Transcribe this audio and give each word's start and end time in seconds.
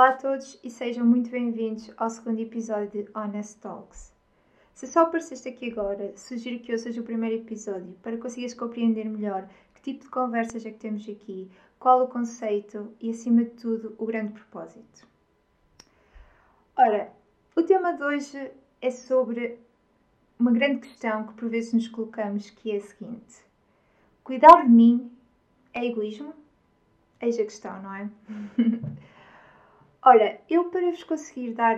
Olá 0.00 0.08
a 0.08 0.16
todos 0.16 0.58
e 0.64 0.70
sejam 0.70 1.04
muito 1.04 1.28
bem-vindos 1.28 1.92
ao 1.98 2.08
segundo 2.08 2.40
episódio 2.40 3.04
de 3.04 3.10
Honest 3.14 3.60
Talks. 3.60 4.10
Se 4.72 4.86
só 4.86 5.00
apareceste 5.00 5.50
aqui 5.50 5.70
agora, 5.70 6.16
sugiro 6.16 6.58
que 6.60 6.72
ouças 6.72 6.96
o 6.96 7.02
primeiro 7.02 7.36
episódio 7.36 7.94
para 8.02 8.12
que 8.12 8.22
consigas 8.22 8.54
compreender 8.54 9.04
melhor 9.04 9.46
que 9.74 9.82
tipo 9.82 10.04
de 10.04 10.08
conversas 10.08 10.64
é 10.64 10.70
que 10.70 10.78
temos 10.78 11.06
aqui, 11.06 11.50
qual 11.78 12.02
o 12.02 12.08
conceito 12.08 12.90
e, 12.98 13.10
acima 13.10 13.44
de 13.44 13.50
tudo, 13.50 13.94
o 13.98 14.06
grande 14.06 14.32
propósito. 14.32 15.06
Ora, 16.78 17.12
o 17.54 17.62
tema 17.62 17.92
de 17.92 18.02
hoje 18.02 18.52
é 18.80 18.90
sobre 18.90 19.58
uma 20.38 20.50
grande 20.50 20.80
questão 20.80 21.26
que 21.26 21.34
por 21.34 21.50
vezes 21.50 21.74
nos 21.74 21.88
colocamos, 21.88 22.48
que 22.48 22.70
é 22.70 22.78
a 22.78 22.80
seguinte: 22.80 23.44
cuidar 24.24 24.62
de 24.62 24.70
mim 24.70 25.12
é 25.74 25.84
egoísmo? 25.84 26.32
Eis 27.20 27.38
a 27.38 27.44
questão, 27.44 27.82
não 27.82 27.94
é? 27.94 28.08
Ora, 30.02 30.40
eu 30.48 30.70
para 30.70 30.90
vos 30.90 31.04
conseguir 31.04 31.52
dar 31.52 31.76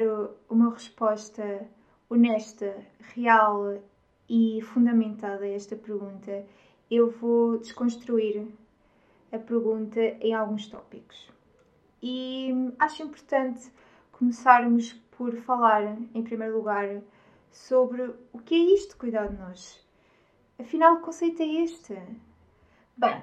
uma 0.48 0.70
resposta 0.70 1.68
honesta, 2.08 2.86
real 3.00 3.82
e 4.28 4.60
fundamentada 4.62 5.44
a 5.44 5.48
esta 5.48 5.74
pergunta, 5.74 6.46
eu 6.88 7.10
vou 7.10 7.58
desconstruir 7.58 8.46
a 9.32 9.38
pergunta 9.40 9.98
em 10.00 10.32
alguns 10.34 10.68
tópicos. 10.68 11.28
E 12.00 12.72
acho 12.78 13.02
importante 13.02 13.72
começarmos 14.12 14.92
por 15.18 15.34
falar, 15.38 15.82
em 16.14 16.22
primeiro 16.22 16.58
lugar, 16.58 17.02
sobre 17.50 18.02
o 18.32 18.38
que 18.38 18.54
é 18.54 18.74
isto 18.74 18.90
de 18.90 18.96
cuidar 18.98 19.30
de 19.30 19.36
nós. 19.36 19.84
Afinal, 20.60 20.94
o 20.94 21.00
conceito 21.00 21.42
é 21.42 21.64
este. 21.64 22.00
Bem, 22.96 23.20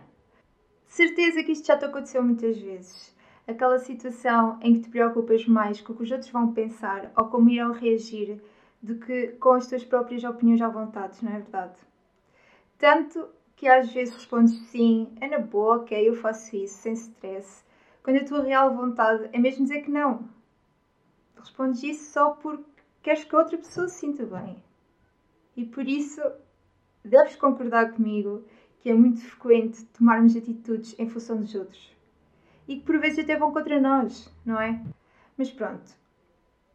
certeza 0.87 1.41
que 1.41 1.53
isto 1.53 1.67
já 1.67 1.77
te 1.77 1.85
aconteceu 1.85 2.21
muitas 2.21 2.57
vezes 2.57 3.17
aquela 3.49 3.79
situação 3.79 4.59
em 4.61 4.75
que 4.75 4.81
te 4.81 4.89
preocupas 4.89 5.47
mais 5.47 5.81
com 5.81 5.91
o 5.91 5.95
que 5.95 6.03
os 6.03 6.11
outros 6.11 6.29
vão 6.29 6.53
pensar 6.53 7.11
ou 7.17 7.29
como 7.29 7.49
irão 7.49 7.71
reagir 7.71 8.39
do 8.81 8.95
que 8.99 9.29
com 9.39 9.53
as 9.53 9.67
tuas 9.67 9.83
próprias 9.83 10.23
opiniões 10.23 10.61
à 10.61 10.69
vontade, 10.69 11.23
não 11.25 11.31
é 11.31 11.39
verdade? 11.39 11.75
Tanto 12.77 13.27
que 13.55 13.67
às 13.67 13.91
vezes 13.91 14.13
respondes 14.13 14.55
sim, 14.69 15.11
é 15.19 15.27
na 15.27 15.39
boa, 15.39 15.77
ok, 15.77 16.07
eu 16.07 16.15
faço 16.15 16.55
isso, 16.55 16.77
sem 16.77 16.93
stress, 16.93 17.65
quando 18.03 18.17
a 18.17 18.23
tua 18.23 18.43
real 18.43 18.75
vontade 18.75 19.27
é 19.33 19.39
mesmo 19.39 19.63
dizer 19.63 19.81
que 19.81 19.91
não. 19.91 20.29
Respondes 21.35 21.81
isso 21.83 22.13
só 22.13 22.31
porque 22.31 22.63
queres 23.01 23.23
que 23.23 23.35
a 23.35 23.39
outra 23.39 23.57
pessoa 23.57 23.87
se 23.87 23.99
sinta 23.99 24.25
bem. 24.25 24.63
E 25.57 25.65
por 25.65 25.87
isso 25.87 26.21
deves 27.03 27.35
concordar 27.35 27.93
comigo 27.93 28.43
que 28.79 28.89
é 28.89 28.93
muito 28.93 29.21
frequente 29.21 29.83
tomarmos 29.85 30.35
atitudes 30.35 30.97
em 30.97 31.09
função 31.09 31.37
dos 31.41 31.53
outros 31.55 31.98
e 32.69 32.75
que 32.75 32.85
por 32.85 32.99
vezes 32.99 33.17
até 33.17 33.35
vão 33.35 33.51
contra 33.51 33.81
nós, 33.81 34.31
não 34.45 34.61
é? 34.61 34.79
Mas 35.35 35.49
pronto, 35.49 35.91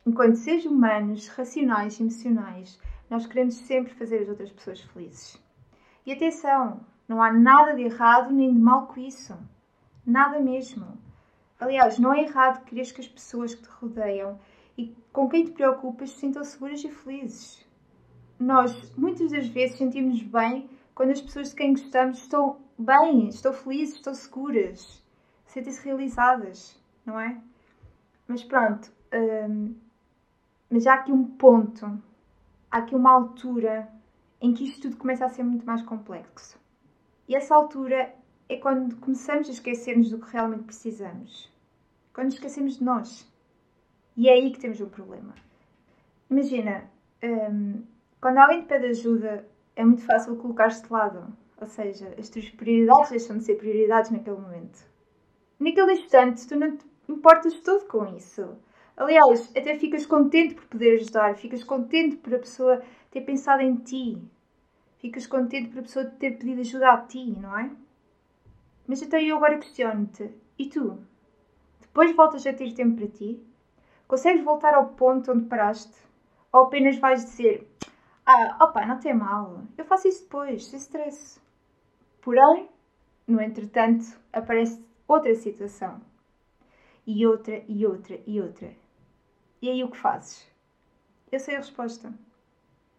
enquanto 0.05 0.34
seres 0.34 0.64
humanos, 0.64 1.28
racionais 1.28 2.00
e 2.00 2.03
emocionais, 2.03 2.81
nós 3.09 3.27
queremos 3.27 3.55
sempre 3.55 3.95
fazer 3.95 4.22
as 4.22 4.28
outras 4.28 4.50
pessoas 4.50 4.81
felizes. 4.81 5.41
E 6.05 6.12
atenção, 6.12 6.81
não 7.06 7.22
há 7.22 7.33
nada 7.33 7.77
de 7.77 7.83
errado 7.83 8.33
nem 8.33 8.53
de 8.53 8.59
mal 8.59 8.89
com 8.89 8.98
isso. 8.98 9.39
Nada 10.05 10.41
mesmo. 10.41 10.98
Aliás, 11.61 11.97
não 11.97 12.12
é 12.12 12.22
errado 12.22 12.65
querer 12.65 12.92
que 12.92 13.00
as 13.00 13.06
pessoas 13.06 13.55
que 13.55 13.62
te 13.62 13.69
rodeiam 13.69 14.41
e 14.77 14.97
com 15.12 15.28
quem 15.28 15.45
te 15.45 15.53
preocupas 15.53 16.11
se 16.11 16.17
sintam 16.17 16.42
seguras 16.42 16.83
e 16.83 16.91
felizes. 16.91 17.65
Nós, 18.37 18.92
muitas 18.97 19.31
das 19.31 19.47
vezes, 19.47 19.78
sentimos 19.78 20.20
bem 20.25 20.69
quando 20.92 21.11
as 21.11 21.20
pessoas 21.20 21.50
de 21.50 21.55
quem 21.55 21.70
gostamos 21.70 22.19
estão 22.19 22.59
bem, 22.77 23.28
estão 23.28 23.53
felizes, 23.53 23.95
estão 23.95 24.12
seguras 24.12 25.03
sentem-se 25.55 25.84
realizadas, 25.84 26.76
não 27.06 27.19
é? 27.19 27.41
Mas 28.26 28.42
pronto, 28.42 28.91
hum, 29.48 29.76
mas 30.69 30.84
há 30.87 30.94
aqui 30.94 31.12
um 31.12 31.25
ponto, 31.25 31.87
há 32.69 32.78
aqui 32.78 32.97
uma 32.97 33.12
altura 33.12 33.88
em 34.41 34.53
que 34.53 34.65
isto 34.65 34.82
tudo 34.82 34.97
começa 34.97 35.25
a 35.25 35.28
ser 35.28 35.44
muito 35.44 35.65
mais 35.65 35.81
complexo. 35.82 36.59
E 37.28 37.37
essa 37.37 37.54
altura 37.54 38.12
é 38.48 38.56
quando 38.56 38.97
começamos 38.97 39.48
a 39.48 39.53
esquecermos 39.53 40.10
do 40.10 40.19
que 40.19 40.32
realmente 40.32 40.65
precisamos. 40.65 41.48
Quando 42.12 42.32
esquecemos 42.32 42.78
de 42.78 42.84
nós. 42.84 43.32
E 44.16 44.28
é 44.28 44.32
aí 44.32 44.50
que 44.50 44.59
temos 44.59 44.81
um 44.81 44.88
problema. 44.88 45.34
Imagina, 46.28 46.91
hum, 47.22 47.84
quando 48.21 48.38
alguém 48.38 48.62
te 48.62 48.66
pede 48.66 48.86
ajuda, 48.86 49.47
é 49.76 49.84
muito 49.84 50.04
fácil 50.04 50.36
colocar-se 50.36 50.82
de 50.82 50.92
lado. 50.92 51.32
Ou 51.60 51.69
seja, 51.69 52.12
as 52.19 52.28
tuas 52.28 52.50
prioridades 52.50 53.10
deixam 53.10 53.38
de 53.38 53.44
ser 53.44 53.54
prioridades 53.54 54.10
naquele 54.10 54.36
momento 54.36 54.94
naquele 55.64 55.94
instante 55.94 56.47
tu 56.47 56.56
não 56.56 56.76
te 56.76 56.84
importas 57.08 57.58
todo 57.60 57.86
com 57.86 58.14
isso. 58.14 58.56
Aliás, 58.97 59.50
até 59.56 59.76
ficas 59.76 60.06
contente 60.06 60.54
por 60.54 60.66
poder 60.66 60.94
ajudar, 60.97 61.34
ficas 61.36 61.64
contente 61.64 62.16
por 62.16 62.34
a 62.34 62.38
pessoa 62.38 62.82
ter 63.10 63.22
pensado 63.22 63.62
em 63.62 63.76
ti, 63.76 64.22
ficas 64.98 65.26
contente 65.26 65.70
por 65.70 65.80
a 65.80 65.82
pessoa 65.82 66.04
ter 66.04 66.32
pedido 66.38 66.60
ajuda 66.60 66.92
a 66.92 66.98
ti, 66.98 67.24
não 67.41 67.58
é? 67.58 67.70
Mas 68.86 69.03
então 69.03 69.19
eu 69.19 69.36
agora 69.36 69.58
questiono-te: 69.58 70.30
e 70.58 70.69
tu? 70.69 70.98
Depois 71.80 72.14
voltas 72.14 72.47
a 72.47 72.53
ter 72.53 72.72
tempo 72.74 72.97
para 72.97 73.08
ti? 73.08 73.42
Consegues 74.06 74.44
voltar 74.44 74.74
ao 74.74 74.88
ponto 74.91 75.32
onde 75.32 75.47
paraste? 75.47 75.97
Ou 76.53 76.64
apenas 76.64 76.98
vais 76.98 77.24
dizer: 77.24 77.66
Ah, 78.26 78.58
opa, 78.60 78.84
não 78.86 79.00
tem 79.00 79.14
mal, 79.14 79.62
eu 79.78 79.84
faço 79.86 80.08
isso 80.08 80.24
depois, 80.24 80.66
sem 80.66 80.78
stress. 80.78 81.41
Porém, 82.20 82.69
no 83.26 83.41
entretanto, 83.41 84.04
aparece 84.32 84.84
outra 85.06 85.34
situação. 85.34 86.00
E 87.06 87.26
outra, 87.26 87.62
e 87.69 87.87
outra, 87.87 88.20
e 88.26 88.41
outra. 88.41 88.75
E 89.60 89.69
aí 89.69 89.84
o 89.84 89.91
que 89.91 89.97
fazes? 89.97 90.47
Eu 91.31 91.38
sei 91.38 91.56
a 91.56 91.59
resposta. 91.59 92.12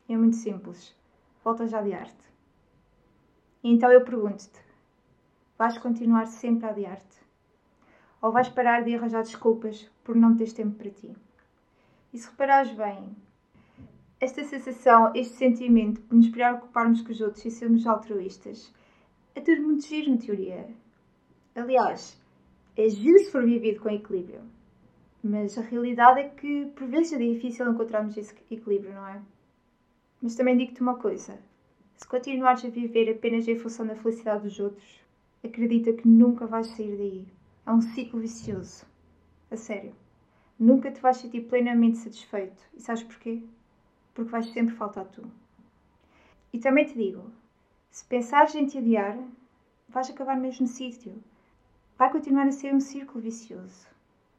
É 0.07 0.15
muito 0.15 0.35
simples. 0.35 0.95
Voltas 1.43 1.73
a 1.73 1.79
adiar-te. 1.79 2.25
Então 3.63 3.91
eu 3.91 4.03
pergunto-te: 4.03 4.59
vais 5.57 5.77
continuar 5.77 6.27
sempre 6.27 6.67
a 6.67 6.69
adiar-te? 6.69 7.23
Ou 8.21 8.31
vais 8.31 8.49
parar 8.49 8.83
de 8.83 8.95
arranjar 8.95 9.23
desculpas 9.23 9.89
por 10.03 10.15
não 10.15 10.35
teres 10.35 10.53
tempo 10.53 10.75
para 10.75 10.91
ti? 10.91 11.15
E 12.13 12.17
se 12.17 12.29
reparares 12.29 12.71
bem, 12.71 13.15
esta 14.19 14.43
sensação, 14.43 15.11
este 15.13 15.35
sentimento 15.35 16.01
de 16.01 16.15
nos 16.15 16.29
preocuparmos 16.29 17.01
com 17.01 17.11
os 17.11 17.21
outros 17.21 17.43
e 17.45 17.51
sermos 17.51 17.85
altruístas, 17.85 18.73
é 19.35 19.41
tudo 19.41 19.61
muito 19.61 19.85
giro 19.85 20.11
na 20.11 20.17
teoria. 20.17 20.69
Aliás, 21.55 22.21
é 22.75 22.89
giro 22.89 23.17
se 23.17 23.31
for 23.31 23.45
vivido 23.45 23.79
com 23.79 23.89
equilíbrio. 23.89 24.41
Mas 25.23 25.57
a 25.57 25.61
realidade 25.61 26.19
é 26.19 26.27
que 26.27 26.65
por 26.75 26.85
vezes 26.85 27.13
é 27.13 27.17
difícil 27.17 27.71
encontrarmos 27.71 28.17
esse 28.17 28.35
equilíbrio, 28.51 28.93
não 28.93 29.07
é? 29.07 29.21
Mas 30.21 30.35
também 30.35 30.57
digo-te 30.57 30.81
uma 30.81 30.97
coisa: 30.97 31.39
se 31.95 32.05
continuares 32.05 32.65
a 32.65 32.67
viver 32.67 33.09
apenas 33.09 33.47
em 33.47 33.57
função 33.57 33.87
da 33.87 33.95
felicidade 33.95 34.43
dos 34.43 34.59
outros, 34.59 34.99
acredita 35.41 35.93
que 35.93 36.05
nunca 36.05 36.45
vais 36.45 36.67
sair 36.67 36.97
daí. 36.97 37.25
É 37.65 37.71
um 37.71 37.79
ciclo 37.79 38.19
vicioso. 38.19 38.85
A 39.49 39.55
sério. 39.55 39.95
Nunca 40.59 40.91
te 40.91 40.99
vais 40.99 41.15
sentir 41.15 41.47
plenamente 41.47 41.99
satisfeito. 41.99 42.61
E 42.75 42.81
sabes 42.81 43.03
porquê? 43.03 43.41
Porque 44.13 44.29
vais 44.29 44.51
sempre 44.51 44.75
faltar 44.75 45.05
tu. 45.05 45.23
E 46.51 46.59
também 46.59 46.83
te 46.83 46.97
digo: 46.97 47.31
se 47.89 48.03
pensares 48.03 48.53
em 48.55 48.65
te 48.65 48.77
adiar, 48.77 49.17
vais 49.87 50.09
acabar 50.09 50.35
no 50.35 50.41
mesmo 50.41 50.67
sítio 50.67 51.23
vai 51.97 52.11
continuar 52.11 52.47
a 52.47 52.51
ser 52.51 52.73
um 52.73 52.79
círculo 52.79 53.21
vicioso, 53.21 53.87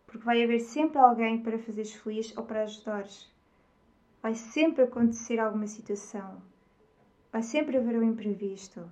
porque 0.06 0.25
vai 0.25 0.43
haver 0.43 0.61
sempre 0.61 0.99
alguém 0.99 1.43
para 1.43 1.59
fazeres 1.59 1.93
feliz 1.94 2.37
ou 2.37 2.44
para 2.44 2.62
ajudares. 2.62 3.33
Vai 4.22 4.34
sempre 4.34 4.83
acontecer 4.83 5.39
alguma 5.39 5.66
situação. 5.66 6.43
Vai 7.33 7.42
sempre 7.42 7.77
haver 7.77 7.98
um 7.98 8.03
imprevisto. 8.03 8.84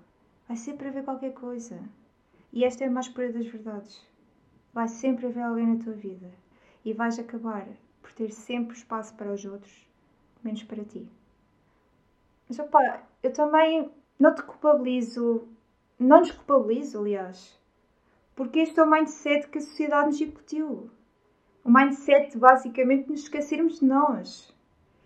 Vai 0.47 0.57
sempre 0.57 0.89
haver 0.89 1.05
qualquer 1.05 1.33
coisa. 1.33 1.79
E 2.53 2.65
esta 2.65 2.85
é 2.85 2.89
a 2.89 2.91
mais 2.91 3.09
pura 3.09 3.33
das 3.33 3.47
verdades. 3.47 4.07
Vai 4.73 4.89
sempre 4.89 5.27
haver 5.27 5.43
alguém 5.43 5.67
na 5.67 5.83
tua 5.83 5.93
vida. 5.93 6.31
E 6.85 6.93
vais 6.93 7.19
acabar 7.19 7.67
por 8.01 8.13
ter 8.13 8.31
sempre 8.31 8.77
espaço 8.77 9.15
para 9.15 9.33
os 9.33 9.45
outros, 9.45 9.89
menos 10.43 10.63
para 10.63 10.85
ti. 10.85 11.09
Mas 12.49 12.59
opá, 12.59 13.03
eu 13.23 13.33
também 13.33 13.91
não 14.19 14.35
te 14.35 14.43
culpabilizo, 14.43 15.49
não 15.99 16.21
nos 16.21 16.31
culpabilizo, 16.31 16.99
aliás 16.99 17.59
porque 18.35 18.61
este 18.61 18.81
é 18.81 18.83
o 18.83 18.91
mindset 18.91 19.49
que 19.49 19.59
a 19.59 19.61
sociedade 19.61 20.07
nos 20.07 20.21
incutiu. 20.21 20.91
O 21.65 21.71
mindset 21.71 22.37
basicamente 22.37 23.09
nos 23.09 23.23
esquecermos 23.23 23.81
de 23.81 23.87
nós. 23.87 24.55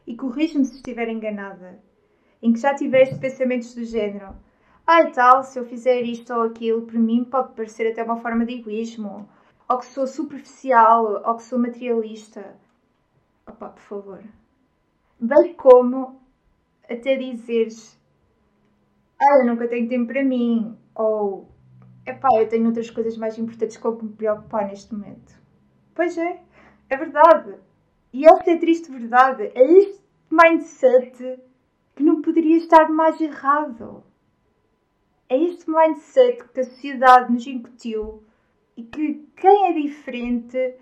E 0.07 0.17
corrige-me 0.17 0.65
se 0.65 0.77
estiver 0.77 1.09
enganada. 1.09 1.81
Em 2.43 2.53
que 2.53 2.59
já 2.59 2.75
tiveste 2.75 3.19
pensamentos 3.19 3.75
do 3.75 3.85
género: 3.85 4.35
Ah, 4.87 5.11
tal, 5.11 5.45
se 5.45 5.59
eu 5.59 5.65
fizer 5.67 6.01
isto 6.03 6.33
ou 6.33 6.43
aquilo, 6.43 6.87
para 6.87 6.99
mim 6.99 7.25
pode 7.25 7.55
parecer 7.55 7.91
até 7.91 8.03
uma 8.03 8.17
forma 8.17 8.47
de 8.47 8.55
egoísmo. 8.55 9.29
Ou 9.69 9.79
que 9.79 9.87
sou 9.87 10.07
superficial, 10.07 11.23
ou 11.25 11.37
que 11.37 11.43
sou 11.43 11.59
materialista. 11.59 12.57
Opa, 13.47 13.69
por 13.69 13.83
favor. 13.83 14.25
Bem 15.21 15.53
como 15.55 16.19
até 16.89 17.17
dizeres: 17.17 18.01
Ah, 19.21 19.41
eu 19.41 19.47
nunca 19.47 19.69
tenho 19.69 19.89
tempo 19.89 20.07
para 20.07 20.25
mim. 20.25 20.75
Ou 20.95 21.47
Epá, 22.09 22.29
eu 22.39 22.49
tenho 22.49 22.65
outras 22.65 22.89
coisas 22.89 23.19
mais 23.19 23.39
importantes 23.39 23.77
com 23.77 23.95
que 23.95 24.05
me 24.07 24.13
preocupar 24.13 24.67
neste 24.67 24.95
momento. 24.95 25.39
Pois 25.95 26.17
é, 26.17 26.41
É 26.89 26.97
verdade. 26.97 27.55
E 28.15 28.27
essa 28.27 28.51
é 28.51 28.57
triste 28.57 28.91
verdade. 28.91 29.53
É 29.55 29.63
este 29.63 30.01
mindset 30.31 31.39
que 31.95 32.03
não 32.03 32.23
poderia 32.23 32.57
estar 32.57 32.89
mais 32.89 33.21
errado. 33.21 34.03
É 35.29 35.37
este 35.37 35.71
mindset 35.71 36.49
que 36.49 36.61
a 36.61 36.65
sociedade 36.65 37.31
nos 37.31 37.47
incutiu 37.47 38.23
e 38.75 38.85
que 38.85 39.29
quem 39.37 39.67
é 39.67 39.73
diferente, 39.75 40.77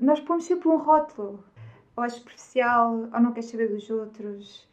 nós 0.00 0.20
pomos 0.20 0.46
sempre 0.46 0.68
um 0.68 0.78
rótulo. 0.78 1.44
Ou 1.94 2.02
é 2.02 2.08
superficial, 2.08 3.10
ou 3.12 3.20
não 3.20 3.34
quer 3.34 3.42
saber 3.42 3.68
dos 3.68 3.90
outros, 3.90 4.66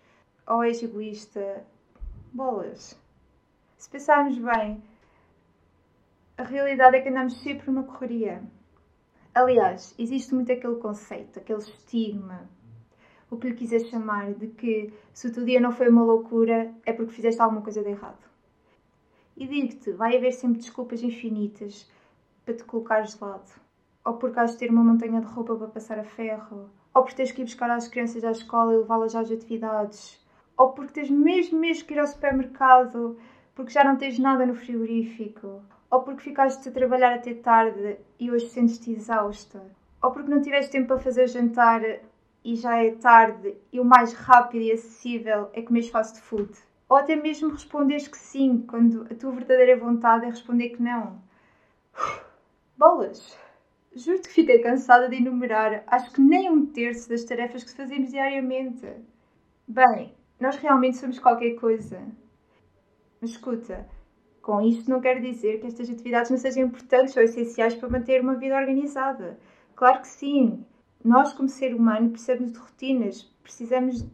ou 0.48 0.64
é 0.64 0.70
egoísta. 0.70 1.66
Bolas. 2.32 2.98
Se 3.78 3.90
pensarmos 3.90 4.38
bem, 4.38 4.82
a 6.38 6.44
realidade 6.44 6.98
é 6.98 7.02
que 7.02 7.10
andamos 7.10 7.40
sempre 7.42 7.70
numa 7.70 7.84
correria. 7.84 8.44
Aliás, 9.36 9.94
existe 9.98 10.34
muito 10.34 10.52
aquele 10.52 10.76
conceito, 10.76 11.40
aquele 11.40 11.60
estigma, 11.60 12.50
o 13.30 13.38
que 13.38 13.50
lhe 13.50 13.56
quiser 13.56 13.82
chamar, 13.82 14.34
de 14.34 14.48
que 14.48 14.94
se 15.14 15.28
o 15.28 15.34
teu 15.34 15.46
dia 15.46 15.60
não 15.60 15.72
foi 15.72 15.90
uma 15.90 16.04
loucura 16.04 16.74
é 16.86 16.94
porque 16.94 17.14
fizeste 17.14 17.42
alguma 17.42 17.62
coisa 17.62 17.84
de 17.84 17.90
errado. 17.90 18.24
E 19.36 19.48
digo-te, 19.48 19.92
vai 19.92 20.16
haver 20.16 20.32
sempre 20.32 20.60
desculpas 20.60 21.02
infinitas 21.02 21.90
para 22.46 22.56
te 22.56 22.64
colocares 22.64 23.16
de 23.16 23.24
lado. 23.24 23.52
Ou 24.06 24.14
porque 24.18 24.40
has 24.40 24.52
de 24.52 24.58
ter 24.58 24.70
uma 24.70 24.84
montanha 24.84 25.22
de 25.22 25.28
roupa 25.28 25.56
para 25.56 25.68
passar 25.68 25.98
a 25.98 26.04
ferro, 26.04 26.70
ou 26.94 27.04
porque 27.04 27.16
tens 27.16 27.32
que 27.32 27.42
ir 27.42 27.46
buscar 27.46 27.70
as 27.72 27.88
crianças 27.88 28.24
à 28.24 28.32
escola 28.32 28.74
e 28.74 28.78
levá-las 28.78 29.16
às 29.16 29.32
atividades, 29.32 30.24
ou 30.58 30.74
porque 30.74 30.94
tens 30.94 31.10
mesmo 31.10 31.60
mesmo 31.60 31.88
que 31.88 31.94
ir 31.94 32.00
ao 32.00 32.08
supermercado 32.08 33.18
porque 33.56 33.72
já 33.72 33.84
não 33.84 33.96
tens 33.96 34.18
nada 34.20 34.46
no 34.46 34.56
frigorífico, 34.56 35.64
ou 35.94 36.02
porque 36.02 36.24
ficaste 36.24 36.68
a 36.68 36.72
trabalhar 36.72 37.14
até 37.14 37.36
tarde 37.36 37.98
e 38.20 38.32
hoje 38.32 38.50
sentes-te 38.50 38.92
exausta, 38.92 39.62
ou 40.02 40.10
porque 40.10 40.32
não 40.32 40.42
tiveste 40.42 40.72
tempo 40.72 40.88
para 40.88 40.98
fazer 40.98 41.28
jantar 41.28 41.84
e 42.44 42.56
já 42.56 42.84
é 42.84 42.96
tarde 42.96 43.56
e 43.72 43.80
o 43.80 43.86
mais 43.86 44.12
rápido 44.12 44.64
e 44.64 44.72
acessível 44.72 45.52
é 45.54 45.62
comer 45.62 45.84
fast 45.84 46.20
food. 46.20 46.52
Ou 46.90 46.98
até 46.98 47.16
mesmo 47.16 47.52
responderes 47.52 48.08
que 48.08 48.18
sim, 48.18 48.66
quando 48.68 49.04
a 49.04 49.14
tua 49.14 49.34
verdadeira 49.34 49.78
vontade 49.78 50.26
é 50.26 50.30
responder 50.30 50.70
que 50.70 50.82
não. 50.82 51.22
Bolas! 52.76 53.38
Juro-te 53.96 54.30
que 54.30 54.34
fiquei 54.34 54.64
cansada 54.64 55.08
de 55.08 55.18
enumerar, 55.18 55.84
acho 55.86 56.12
que 56.12 56.22
nem 56.22 56.50
um 56.50 56.66
terço 56.66 57.08
das 57.08 57.24
tarefas 57.24 57.64
que 57.64 57.78
fazemos 57.78 58.10
diariamente. 58.10 58.88
Bem, 59.68 60.12
nós 60.40 60.56
realmente 60.56 60.98
somos 60.98 61.20
qualquer 61.20 61.52
coisa. 61.52 62.02
Mas 63.22 63.30
escuta, 63.30 63.88
com 64.44 64.62
isto 64.62 64.90
não 64.90 65.00
quero 65.00 65.22
dizer 65.22 65.62
que 65.62 65.68
estas 65.68 65.90
atividades 65.90 66.30
não 66.30 66.38
sejam 66.38 66.66
importantes 66.66 67.16
ou 67.16 67.24
essenciais 67.24 67.76
para 67.76 67.90
manter 67.90 68.22
uma 68.22 68.36
vida 68.36 68.58
organizada. 68.58 69.40
Claro 69.74 70.02
que 70.02 70.08
sim. 70.10 70.66
Nós, 71.04 71.34
como 71.34 71.48
ser 71.48 71.74
humano, 71.74 72.10
precisamos 72.10 72.52
de 72.52 72.60
rotinas, 72.60 73.24
precisamos 73.42 74.06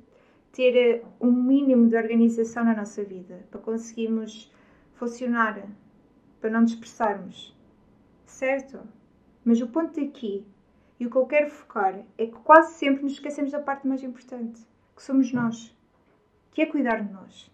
ter 0.52 0.76
eh, 0.78 1.04
um 1.20 1.31
mínimo 1.31 1.90
de 1.90 1.98
organização 1.98 2.64
na 2.64 2.76
nossa 2.76 3.04
vida 3.04 3.48
para 3.50 3.60
conseguirmos 3.60 4.54
funcionar, 4.94 5.68
para 6.40 6.52
não 6.52 6.64
dispersarmos. 6.64 7.58
Certo? 8.28 8.80
Mas 9.44 9.60
o 9.62 9.68
ponto 9.68 10.00
aqui 10.00 10.46
e 11.00 11.08
o 11.08 11.10
que 11.10 11.18
eu 11.18 11.26
quero 11.26 11.50
focar 11.50 12.06
é 12.20 12.28
que 12.28 12.38
quase 12.44 12.74
sempre 12.76 13.02
nos 13.02 13.14
esquecemos 13.14 13.52
da 13.52 13.60
parte 13.60 13.88
mais 13.88 14.04
importante, 14.04 14.62
que 14.96 15.02
somos 15.02 15.34
nós, 15.34 15.76
que 16.52 16.62
é 16.62 16.68
cuidar 16.68 17.02
de 17.02 17.12
nós. 17.12 17.52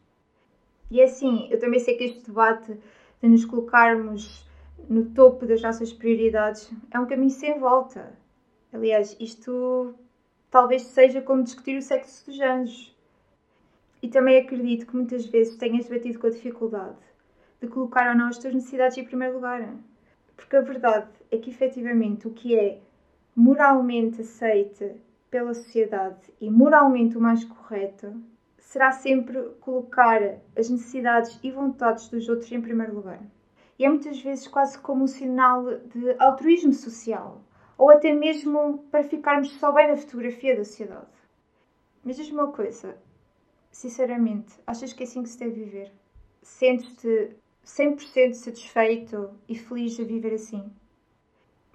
E 0.89 1.01
é 1.01 1.05
assim, 1.05 1.47
eu 1.49 1.59
também 1.59 1.79
sei 1.79 1.97
que 1.97 2.03
este 2.03 2.27
debate 2.27 2.77
de 3.21 3.27
nos 3.27 3.43
colocarmos 3.45 4.45
no 4.87 5.05
topo 5.11 5.45
das 5.45 5.61
nossas 5.61 5.91
prioridades 5.91 6.71
é 6.91 6.99
um 6.99 7.07
caminho 7.07 7.31
sem 7.31 7.59
volta. 7.59 8.17
Aliás, 8.71 9.15
isto 9.19 9.95
talvez 10.51 10.83
seja 10.83 11.21
como 11.21 11.43
discutir 11.43 11.77
o 11.77 11.81
sexo 11.81 12.25
dos 12.25 12.39
anjos. 12.39 12.95
E 14.01 14.07
também 14.07 14.37
acredito 14.37 14.85
que 14.85 14.95
muitas 14.95 15.25
vezes 15.25 15.57
tenhas 15.57 15.87
debatido 15.87 16.19
com 16.19 16.27
a 16.27 16.31
dificuldade 16.31 16.97
de 17.59 17.67
colocar 17.67 18.09
ou 18.09 18.15
não 18.15 18.27
as 18.27 18.37
tuas 18.37 18.53
necessidades 18.53 18.97
em 18.97 19.03
primeiro 19.03 19.35
lugar. 19.35 19.75
Porque 20.35 20.55
a 20.55 20.61
verdade 20.61 21.09
é 21.31 21.37
que 21.37 21.49
efetivamente 21.49 22.27
o 22.27 22.31
que 22.31 22.55
é 22.55 22.79
moralmente 23.35 24.21
aceite 24.21 24.95
pela 25.31 25.53
sociedade 25.53 26.31
e 26.39 26.49
moralmente 26.49 27.17
o 27.17 27.21
mais 27.21 27.43
correto 27.43 28.13
será 28.65 28.91
sempre 28.91 29.41
colocar 29.61 30.19
as 30.57 30.69
necessidades 30.69 31.39
e 31.43 31.51
vontades 31.51 32.09
dos 32.09 32.27
outros 32.27 32.51
em 32.51 32.59
primeiro 32.59 32.95
lugar. 32.95 33.21
E 33.77 33.85
é 33.85 33.89
muitas 33.89 34.19
vezes 34.19 34.47
quase 34.47 34.77
como 34.79 35.03
um 35.03 35.07
sinal 35.07 35.63
de 35.77 36.15
altruísmo 36.19 36.73
social, 36.73 37.41
ou 37.77 37.91
até 37.91 38.11
mesmo 38.11 38.79
para 38.89 39.03
ficarmos 39.03 39.51
só 39.59 39.71
bem 39.71 39.89
na 39.89 39.97
fotografia 39.97 40.57
da 40.57 40.65
sociedade. 40.65 41.05
Mas 42.03 42.15
diz-me 42.15 42.39
uma 42.39 42.51
coisa, 42.51 42.97
sinceramente, 43.71 44.59
achas 44.65 44.93
que 44.93 45.03
é 45.03 45.05
assim 45.05 45.21
que 45.21 45.29
se 45.29 45.39
deve 45.39 45.63
viver? 45.63 45.91
Sentes-te 46.41 47.35
100% 47.63 48.33
satisfeito 48.33 49.29
e 49.47 49.55
feliz 49.55 49.99
a 49.99 50.03
viver 50.03 50.33
assim? 50.33 50.71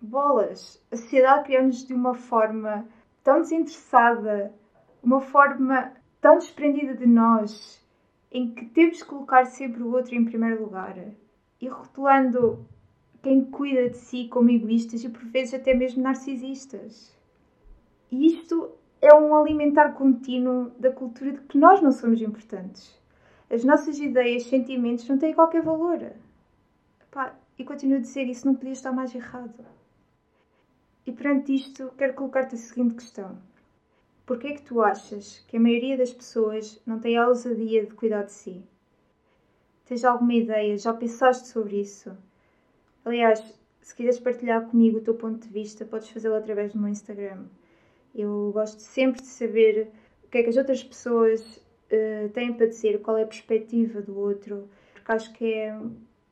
Bolas! 0.02 0.82
A 0.90 0.96
sociedade 0.96 1.44
criou-nos 1.44 1.86
de 1.86 1.94
uma 1.94 2.14
forma 2.14 2.88
tão 3.22 3.42
desinteressada, 3.42 4.52
uma 5.02 5.20
forma 5.20 5.99
tão 6.20 6.38
desprendida 6.38 6.94
de 6.94 7.06
nós, 7.06 7.80
em 8.30 8.54
que 8.54 8.66
temos 8.66 9.02
que 9.02 9.08
colocar 9.08 9.46
sempre 9.46 9.82
o 9.82 9.92
outro 9.92 10.14
em 10.14 10.24
primeiro 10.24 10.62
lugar 10.62 10.96
e 11.60 11.68
rotulando 11.68 12.66
quem 13.22 13.44
cuida 13.44 13.90
de 13.90 13.96
si 13.96 14.28
como 14.28 14.50
egoístas 14.50 15.04
e 15.04 15.08
por 15.08 15.24
vezes 15.26 15.54
até 15.54 15.74
mesmo 15.74 16.02
narcisistas. 16.02 17.14
E 18.10 18.26
isto 18.26 18.70
é 19.00 19.14
um 19.14 19.34
alimentar 19.34 19.92
contínuo 19.92 20.70
da 20.78 20.90
cultura 20.90 21.32
de 21.32 21.40
que 21.40 21.58
nós 21.58 21.80
não 21.80 21.92
somos 21.92 22.20
importantes. 22.20 22.98
As 23.50 23.64
nossas 23.64 23.98
ideias, 23.98 24.44
sentimentos 24.44 25.08
não 25.08 25.18
têm 25.18 25.34
qualquer 25.34 25.62
valor. 25.62 26.12
Epá, 27.02 27.34
e 27.58 27.64
continuo 27.64 27.98
a 27.98 28.00
dizer 28.00 28.24
isso, 28.24 28.46
não 28.46 28.54
podia 28.54 28.72
estar 28.72 28.92
mais 28.92 29.14
errado. 29.14 29.64
E 31.04 31.12
perante 31.12 31.54
isto, 31.54 31.92
quero 31.98 32.14
colocar-te 32.14 32.54
a 32.54 32.58
seguinte 32.58 32.94
questão. 32.94 33.38
Porquê 34.30 34.46
é 34.46 34.52
que 34.52 34.62
tu 34.62 34.80
achas 34.80 35.44
que 35.48 35.56
a 35.56 35.60
maioria 35.60 35.98
das 35.98 36.12
pessoas 36.12 36.80
não 36.86 37.00
tem 37.00 37.16
a 37.16 37.26
ousadia 37.26 37.84
de 37.84 37.92
cuidar 37.94 38.22
de 38.22 38.30
si? 38.30 38.62
Tens 39.84 40.04
alguma 40.04 40.34
ideia? 40.34 40.78
Já 40.78 40.94
pensaste 40.94 41.48
sobre 41.48 41.80
isso? 41.80 42.16
Aliás, 43.04 43.42
se 43.80 43.92
quiseres 43.92 44.20
partilhar 44.20 44.68
comigo 44.68 44.98
o 44.98 45.00
teu 45.00 45.16
ponto 45.16 45.44
de 45.44 45.52
vista, 45.52 45.84
podes 45.84 46.10
fazê-lo 46.10 46.36
através 46.36 46.72
do 46.72 46.78
meu 46.78 46.90
Instagram. 46.90 47.46
Eu 48.14 48.52
gosto 48.52 48.78
sempre 48.78 49.20
de 49.20 49.26
saber 49.26 49.90
o 50.22 50.28
que 50.28 50.38
é 50.38 50.42
que 50.44 50.50
as 50.50 50.56
outras 50.56 50.84
pessoas 50.84 51.40
uh, 51.90 52.28
têm 52.32 52.52
para 52.52 52.66
dizer, 52.66 53.02
qual 53.02 53.18
é 53.18 53.24
a 53.24 53.26
perspectiva 53.26 54.00
do 54.00 54.16
outro, 54.16 54.68
porque 54.94 55.10
acho 55.10 55.32
que 55.32 55.54
é 55.54 55.76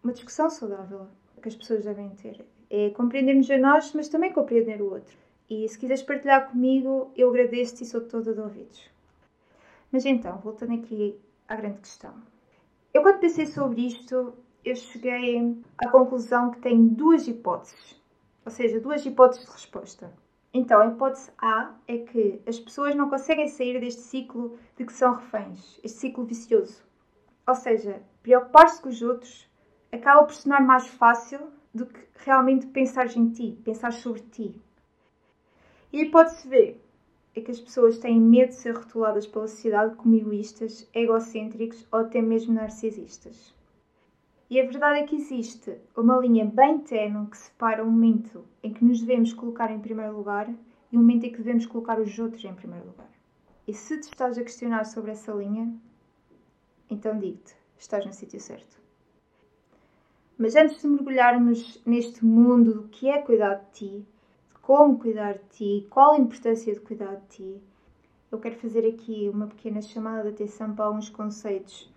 uma 0.05 0.13
discussão 0.13 0.49
saudável 0.49 1.09
que 1.43 1.49
as 1.49 1.57
pessoas 1.57 1.85
devem 1.85 2.11
ter. 2.11 2.45
É 2.71 2.91
compreendermos 2.91 3.51
a 3.51 3.59
nós, 3.59 3.93
mas 3.93 4.09
também 4.09 4.33
compreender 4.33 4.81
o 4.81 4.89
outro. 4.93 5.17
E 5.49 5.67
se 5.69 5.79
quiseres 5.79 6.03
partilhar 6.03 6.51
comigo, 6.51 7.11
eu 7.17 7.31
agradeço-te 7.31 7.83
e 7.83 7.87
sou 7.87 8.03
toda 8.03 8.35
de 8.35 8.41
ouvidos. 8.41 8.91
Mas 9.91 10.05
então, 10.05 10.39
voltando 10.39 10.75
aqui 10.75 11.19
à 11.49 11.57
grande 11.57 11.81
questão. 11.81 12.15
Eu, 12.93 13.03
quando 13.03 13.21
pensei 13.21 13.47
sobre 13.47 13.87
isto, 13.87 14.35
eu 14.65 14.77
cheguei 14.77 15.63
à 15.79 15.89
conclusão 15.89 16.51
que 16.51 16.61
tenho 16.61 16.91
duas 16.91 17.27
hipóteses. 17.27 17.99
Ou 18.45 18.51
seja, 18.51 18.81
duas 18.81 19.05
hipóteses 19.07 19.47
de 19.47 19.53
resposta. 19.53 20.13
Então, 20.53 20.81
a 20.81 20.87
hipótese 20.87 21.31
A 21.39 21.75
é 21.87 21.99
que 21.99 22.43
as 22.47 22.59
pessoas 22.59 22.95
não 22.95 23.09
conseguem 23.09 23.49
sair 23.49 23.81
deste 23.81 24.03
ciclo 24.03 24.59
de 24.77 24.85
que 24.85 24.93
são 24.93 25.15
reféns, 25.15 25.79
este 25.83 25.99
ciclo 25.99 26.25
vicioso. 26.25 26.83
Ou 27.47 27.55
seja, 27.55 28.03
preocupar-se 28.23 28.83
com 28.83 28.89
os 28.89 29.01
outros 29.01 29.49
acaba 29.91 30.25
por 30.25 30.35
se 30.35 30.45
tornar 30.45 30.63
mais 30.63 30.87
fácil 30.87 31.41
do 31.73 31.87
que 31.87 32.01
realmente 32.17 32.67
pensar 32.67 33.07
em 33.17 33.31
ti, 33.31 33.59
pensar 33.65 33.93
sobre 33.93 34.21
ti. 34.23 34.61
E 35.93 36.05
pode-se 36.07 36.47
ver 36.47 36.85
é 37.35 37.41
que 37.41 37.51
as 37.51 37.61
pessoas 37.61 37.99
têm 37.99 38.21
medo 38.21 38.49
de 38.49 38.57
ser 38.57 38.75
rotuladas 38.75 39.27
pela 39.27 39.47
sociedade 39.47 39.95
como 39.97 40.15
egoístas, 40.15 40.89
egocêntricos 40.93 41.87
ou 41.93 42.01
até 42.01 42.21
mesmo 42.21 42.53
narcisistas. 42.53 43.55
E 44.51 44.61
a 44.61 44.65
verdade 44.65 45.01
é 45.01 45.07
que 45.07 45.17
existe 45.17 45.79
uma 45.97 46.19
linha 46.19 46.45
bem 46.45 46.79
tenue 46.79 47.27
que 47.29 47.37
separa 47.37 47.85
o 47.85 47.91
momento 47.91 48.45
em 48.63 48.73
que 48.73 48.85
nos 48.85 49.01
devemos 49.01 49.33
colocar 49.33 49.71
em 49.71 49.79
primeiro 49.79 50.17
lugar 50.17 50.49
e 50.91 50.97
o 50.97 51.01
momento 51.01 51.25
em 51.25 51.31
que 51.31 51.39
devemos 51.39 51.67
colocar 51.67 52.01
os 52.01 52.19
outros 52.19 52.45
em 52.45 52.55
primeiro 52.55 52.87
lugar. 52.87 53.11
E 53.67 53.75
se 53.75 53.99
te 54.01 54.05
estás 54.05 54.39
a 54.39 54.43
questionar 54.43 54.85
sobre 54.85 55.11
essa 55.11 55.33
linha, 55.33 55.71
então 56.89 57.19
digo-te, 57.19 57.55
estás 57.79 58.07
no 58.07 58.13
sítio 58.13 58.41
certo. 58.41 58.81
Mas 60.39 60.57
antes 60.57 60.81
de 60.81 60.89
mergulharmos 60.89 61.83
neste 61.85 62.25
mundo 62.25 62.73
do 62.73 62.89
que 62.89 63.09
é 63.09 63.21
cuidar 63.21 63.57
de 63.57 63.71
ti, 63.73 64.07
como 64.69 64.99
cuidar 64.99 65.33
de 65.33 65.45
ti, 65.49 65.87
qual 65.89 66.13
a 66.13 66.19
importância 66.19 66.75
de 66.75 66.81
cuidar 66.81 67.15
de 67.15 67.27
ti, 67.29 67.63
eu 68.31 68.39
quero 68.39 68.57
fazer 68.57 68.87
aqui 68.87 69.31
uma 69.33 69.47
pequena 69.47 69.81
chamada 69.81 70.25
de 70.25 70.29
atenção 70.29 70.75
para 70.75 70.85
alguns 70.85 71.09
conceitos 71.09 71.91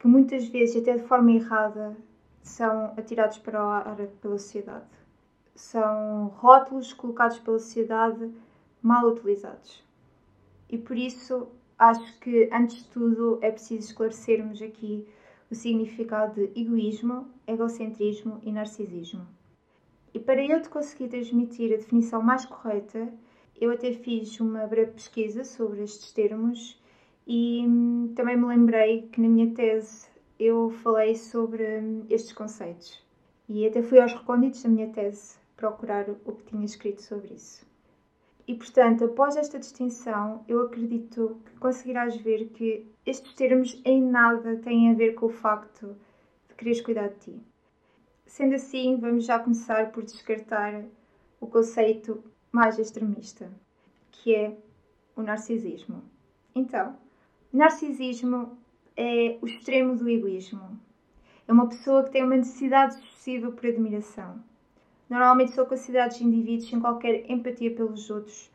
que 0.00 0.08
muitas 0.08 0.48
vezes, 0.48 0.82
até 0.82 0.96
de 0.96 1.04
forma 1.04 1.30
errada, 1.30 1.96
são 2.42 2.86
atirados 2.96 3.38
para 3.38 3.64
o 3.64 3.68
ar 3.68 3.96
pela 4.20 4.36
sociedade. 4.36 4.84
são 5.54 6.26
rótulos 6.38 6.92
colocados 6.92 7.38
pela 7.38 7.60
sociedade 7.60 8.32
mal 8.82 9.06
utilizados. 9.06 9.84
E 10.68 10.76
por 10.78 10.96
isso 10.96 11.46
acho 11.78 12.18
que, 12.18 12.50
antes 12.52 12.78
de 12.78 12.88
tudo, 12.90 13.38
é 13.40 13.52
preciso 13.52 13.90
esclarecermos 13.90 14.60
aqui 14.60 15.06
o 15.48 15.54
significado 15.54 16.34
de 16.34 16.60
egoísmo, 16.60 17.28
egocentrismo 17.46 18.40
e 18.42 18.50
narcisismo. 18.50 19.24
E 20.14 20.20
para 20.20 20.44
eu 20.44 20.60
te 20.60 20.68
conseguir 20.68 21.08
transmitir 21.08 21.72
a 21.72 21.76
definição 21.76 22.22
mais 22.22 22.44
correta, 22.44 23.12
eu 23.58 23.70
até 23.70 23.92
fiz 23.92 24.38
uma 24.40 24.66
breve 24.66 24.92
pesquisa 24.92 25.44
sobre 25.44 25.82
estes 25.82 26.12
termos 26.12 26.80
e 27.26 27.64
hum, 27.66 28.12
também 28.14 28.36
me 28.36 28.46
lembrei 28.46 29.08
que 29.10 29.20
na 29.20 29.28
minha 29.28 29.54
tese 29.54 30.08
eu 30.38 30.70
falei 30.82 31.14
sobre 31.14 31.62
hum, 31.78 32.04
estes 32.10 32.32
conceitos. 32.32 33.02
E 33.48 33.66
até 33.66 33.82
fui 33.82 34.00
aos 34.00 34.12
recônditos 34.12 34.62
da 34.62 34.68
minha 34.68 34.88
tese 34.88 35.38
procurar 35.56 36.10
o 36.24 36.32
que 36.32 36.44
tinha 36.44 36.64
escrito 36.64 37.00
sobre 37.00 37.34
isso. 37.34 37.64
E 38.46 38.54
portanto, 38.54 39.04
após 39.04 39.36
esta 39.36 39.58
distinção, 39.58 40.44
eu 40.48 40.60
acredito 40.62 41.40
que 41.46 41.58
conseguirás 41.58 42.16
ver 42.16 42.48
que 42.48 42.86
estes 43.06 43.32
termos 43.34 43.80
em 43.84 44.02
nada 44.02 44.56
têm 44.56 44.90
a 44.90 44.94
ver 44.94 45.14
com 45.14 45.26
o 45.26 45.30
facto 45.30 45.96
de 46.48 46.54
quereres 46.56 46.80
cuidar 46.80 47.08
de 47.08 47.18
ti. 47.20 47.51
Sendo 48.32 48.54
assim, 48.54 48.96
vamos 48.96 49.26
já 49.26 49.38
começar 49.38 49.92
por 49.92 50.02
descartar 50.02 50.86
o 51.38 51.46
conceito 51.46 52.24
mais 52.50 52.78
extremista, 52.78 53.52
que 54.10 54.34
é 54.34 54.56
o 55.14 55.20
narcisismo. 55.20 56.02
Então, 56.54 56.96
narcisismo 57.52 58.56
é 58.96 59.36
o 59.42 59.46
extremo 59.46 59.94
do 59.96 60.08
egoísmo. 60.08 60.80
É 61.46 61.52
uma 61.52 61.68
pessoa 61.68 62.04
que 62.04 62.10
tem 62.10 62.24
uma 62.24 62.38
necessidade 62.38 62.94
excessiva 62.94 63.50
por 63.50 63.66
admiração. 63.66 64.42
Normalmente 65.10 65.52
são 65.52 65.66
considerados 65.66 66.18
indivíduos 66.18 66.70
sem 66.70 66.80
qualquer 66.80 67.30
empatia 67.30 67.74
pelos 67.74 68.08
outros, 68.08 68.50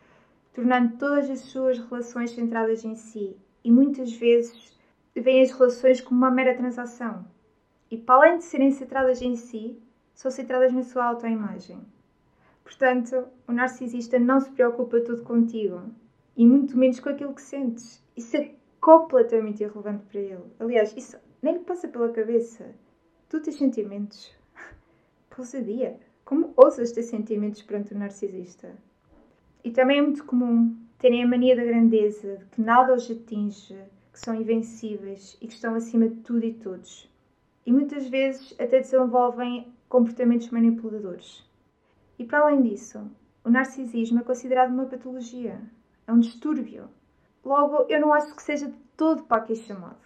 tornando 0.55 0.97
todas 0.97 1.29
as 1.29 1.41
suas 1.41 1.77
relações 1.77 2.31
centradas 2.31 2.83
em 2.83 2.95
si 2.95 3.37
e 3.63 3.69
muitas 3.69 4.11
vezes 4.11 4.75
veem 5.15 5.43
as 5.43 5.51
relações 5.51 6.01
como 6.01 6.17
uma 6.17 6.31
mera 6.31 6.57
transação. 6.57 7.36
E 7.89 7.97
para 7.97 8.15
além 8.15 8.37
de 8.37 8.43
serem 8.43 8.71
centradas 8.71 9.21
em 9.21 9.35
si, 9.35 9.81
são 10.13 10.31
centradas 10.31 10.73
na 10.73 10.83
sua 10.83 11.05
autoimagem. 11.05 11.79
Portanto, 12.63 13.27
o 13.47 13.51
narcisista 13.51 14.19
não 14.19 14.41
se 14.41 14.49
preocupa 14.51 14.99
tudo 14.99 15.23
contigo 15.23 15.81
e 16.35 16.45
muito 16.45 16.77
menos 16.77 16.99
com 16.99 17.09
aquilo 17.09 17.33
que 17.33 17.41
sentes. 17.41 18.03
Isso 18.15 18.35
é 18.35 18.51
completamente 18.81 19.63
irrelevante 19.63 20.03
para 20.05 20.19
ele. 20.19 20.43
Aliás, 20.59 20.93
isso 20.97 21.17
nem 21.41 21.53
lhe 21.53 21.59
passa 21.61 21.87
pela 21.87 22.09
cabeça. 22.09 22.75
Tu 23.29 23.39
tens 23.39 23.57
sentimentos. 23.57 24.35
dia. 25.63 25.99
Como 26.25 26.53
ousas 26.57 26.91
ter 26.91 27.03
sentimentos 27.03 27.61
perante 27.61 27.93
o 27.93 27.97
narcisista? 27.97 28.75
E 29.63 29.71
também 29.71 29.99
é 29.99 30.01
muito 30.01 30.25
comum 30.25 30.75
terem 30.99 31.23
a 31.23 31.27
mania 31.27 31.55
da 31.55 31.63
grandeza, 31.63 32.37
de 32.37 32.45
que 32.47 32.61
nada 32.61 32.93
os 32.93 33.09
atinge, 33.09 33.77
que 34.11 34.19
são 34.19 34.35
invencíveis 34.35 35.37
e 35.39 35.47
que 35.47 35.53
estão 35.53 35.75
acima 35.75 36.09
de 36.09 36.15
tudo 36.17 36.43
e 36.43 36.53
todos. 36.53 37.09
E 37.67 37.71
muitas 37.73 38.07
vezes 38.07 38.53
até 38.53 38.79
desenvolvem 38.79 39.73
comportamentos 39.89 40.49
manipuladores. 40.51 41.43
E 42.17 42.23
para 42.23 42.39
além 42.39 42.61
disso, 42.61 43.11
o 43.43 43.49
narcisismo 43.49 44.21
é 44.21 44.23
considerado 44.23 44.71
uma 44.71 44.85
patologia, 44.85 45.59
é 46.07 46.13
um 46.13 46.19
distúrbio. 46.21 46.87
Logo, 47.43 47.85
eu 47.89 47.99
não 47.99 48.13
acho 48.13 48.33
que 48.33 48.41
seja 48.41 48.67
de 48.67 48.77
todo 48.95 49.23
para 49.23 49.41
aqui 49.41 49.53
chamado. 49.53 49.97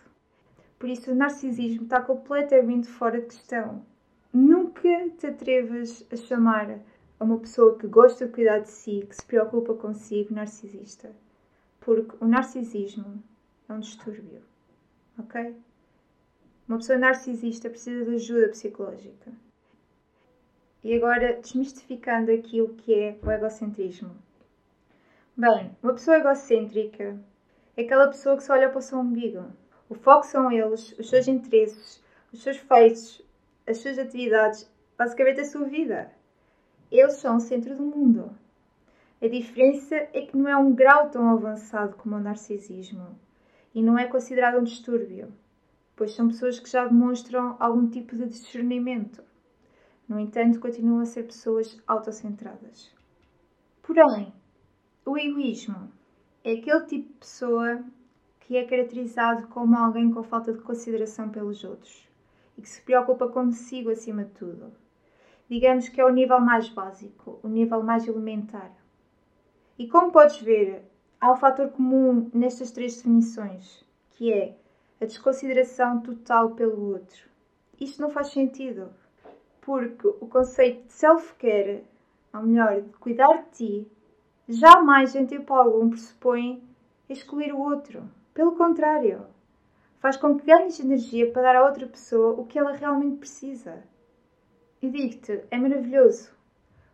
Por 0.80 0.90
isso, 0.90 1.12
o 1.12 1.16
narcisismo 1.16 1.84
está 1.84 2.02
completamente 2.02 2.88
fora 2.88 3.22
de 3.22 3.28
questão. 3.28 3.86
Nunca 4.34 5.10
te 5.20 5.28
atrevas 5.28 6.04
a 6.12 6.16
chamar 6.16 6.80
a 7.20 7.24
uma 7.24 7.38
pessoa 7.38 7.78
que 7.78 7.86
gosta 7.86 8.26
de 8.26 8.34
cuidar 8.34 8.58
de 8.58 8.72
si, 8.72 9.06
que 9.08 9.16
se 9.16 9.24
preocupa 9.24 9.76
consigo, 9.76 10.34
narcisista. 10.34 11.12
Porque 11.80 12.16
o 12.20 12.28
narcisismo 12.28 13.22
é 13.70 13.74
um 13.74 13.80
distúrbio. 13.80 14.42
Ok? 15.20 15.56
Uma 16.72 16.78
pessoa 16.78 16.98
narcisista 16.98 17.70
precisa 17.70 18.06
de 18.06 18.16
ajuda 18.16 18.48
psicológica. 18.48 19.30
E 20.82 20.96
agora, 20.96 21.34
desmistificando 21.34 22.32
aqui 22.32 22.62
o 22.62 22.70
que 22.70 22.94
é 22.94 23.20
o 23.22 23.30
egocentrismo. 23.30 24.16
Bem, 25.36 25.76
uma 25.84 25.92
pessoa 25.92 26.16
egocêntrica 26.16 27.20
é 27.76 27.82
aquela 27.82 28.08
pessoa 28.08 28.38
que 28.38 28.44
só 28.44 28.54
olha 28.54 28.70
para 28.70 28.80
o 28.80 28.82
seu 28.82 29.00
umbigo. 29.00 29.48
O 29.90 29.96
foco 29.96 30.26
são 30.26 30.50
eles, 30.50 30.98
os 30.98 31.10
seus 31.10 31.28
interesses, 31.28 32.02
os 32.32 32.42
seus 32.42 32.56
feitos, 32.56 33.22
as 33.68 33.80
suas 33.80 34.00
atividades, 34.00 34.72
basicamente 34.98 35.42
a 35.42 35.46
sua 35.46 35.66
vida. 35.66 36.10
Eles 36.90 37.16
são 37.16 37.36
o 37.36 37.42
centro 37.42 37.76
do 37.76 37.84
mundo. 37.84 38.32
A 39.22 39.28
diferença 39.28 39.94
é 40.14 40.22
que 40.22 40.38
não 40.38 40.48
é 40.48 40.56
um 40.56 40.74
grau 40.74 41.10
tão 41.10 41.32
avançado 41.32 41.98
como 41.98 42.16
o 42.16 42.22
narcisismo 42.22 43.20
e 43.76 43.84
não 43.84 44.00
é 44.00 44.08
considerado 44.08 44.58
um 44.58 44.64
distúrbio, 44.64 45.34
pois 45.96 46.14
são 46.14 46.28
pessoas 46.28 46.60
que 46.60 46.70
já 46.70 46.86
demonstram 46.88 47.56
algum 47.60 47.90
tipo 47.90 48.16
de 48.16 48.28
discernimento. 48.28 49.24
No 50.08 50.20
entanto, 50.20 50.60
continuam 50.60 51.02
a 51.02 51.06
ser 51.06 51.24
pessoas 51.24 51.82
autocentradas. 51.88 52.94
Porém, 53.82 54.34
o 55.06 55.18
egoísmo 55.18 55.92
é 56.44 56.54
aquele 56.54 56.86
tipo 56.86 57.08
de 57.08 57.20
pessoa 57.20 57.84
que 58.42 58.58
é 58.58 58.66
caracterizado 58.66 59.48
como 59.48 59.78
alguém 59.78 60.12
com 60.12 60.24
falta 60.24 60.52
de 60.52 60.60
consideração 60.60 61.30
pelos 61.30 61.64
outros 61.64 62.08
e 62.58 62.62
que 62.62 62.70
se 62.70 62.82
preocupa 62.82 63.28
consigo 63.28 63.90
acima 63.90 64.26
de 64.26 64.32
tudo. 64.32 64.72
Digamos 65.50 65.90
que 65.90 66.00
é 66.00 66.06
o 66.06 66.12
nível 66.12 66.40
mais 66.40 66.70
básico, 66.70 67.40
o 67.44 67.48
nível 67.48 67.84
mais 67.84 68.08
elementar. 68.08 68.72
E 69.78 69.88
como 69.88 70.12
podes 70.12 70.42
ver, 70.42 70.84
há 71.20 71.32
um 71.32 71.38
fator 71.38 71.70
comum 71.70 72.30
nestas 72.34 72.72
três 72.72 72.96
definições, 72.96 73.84
que 74.12 74.32
é 74.32 74.58
a 75.02 75.06
desconsideração 75.06 76.00
total 76.02 76.52
pelo 76.52 76.94
outro. 76.94 77.28
Isto 77.80 78.02
não 78.02 78.12
faz 78.12 78.28
sentido 78.28 78.90
porque 79.62 80.08
o 80.08 80.28
conceito 80.28 80.86
de 80.86 80.94
self-care, 80.94 81.84
ou 82.34 82.44
melhor, 82.44 82.82
de 82.82 82.90
cuidar 82.98 83.44
de 83.44 83.50
ti, 83.52 83.92
jamais 84.48 85.16
em 85.16 85.26
tempo 85.26 85.54
algum 85.54 85.90
pressupõe 85.90 86.64
excluir 87.10 87.52
o 87.52 87.60
outro. 87.60 88.04
Pelo 88.34 88.56
contrário, 88.56 89.26
faz 90.00 90.18
com 90.18 90.38
que 90.38 90.46
ganhes 90.46 90.80
energia 90.80 91.32
para 91.32 91.42
dar 91.42 91.56
à 91.58 91.66
outra 91.66 91.88
pessoa 91.88 92.40
o 92.40 92.46
que 92.46 92.58
ela 92.58 92.72
realmente 92.72 93.18
precisa. 93.18 93.84
E 94.82 94.90
digo-te, 94.90 95.44
é 95.52 95.58
maravilhoso, 95.58 96.32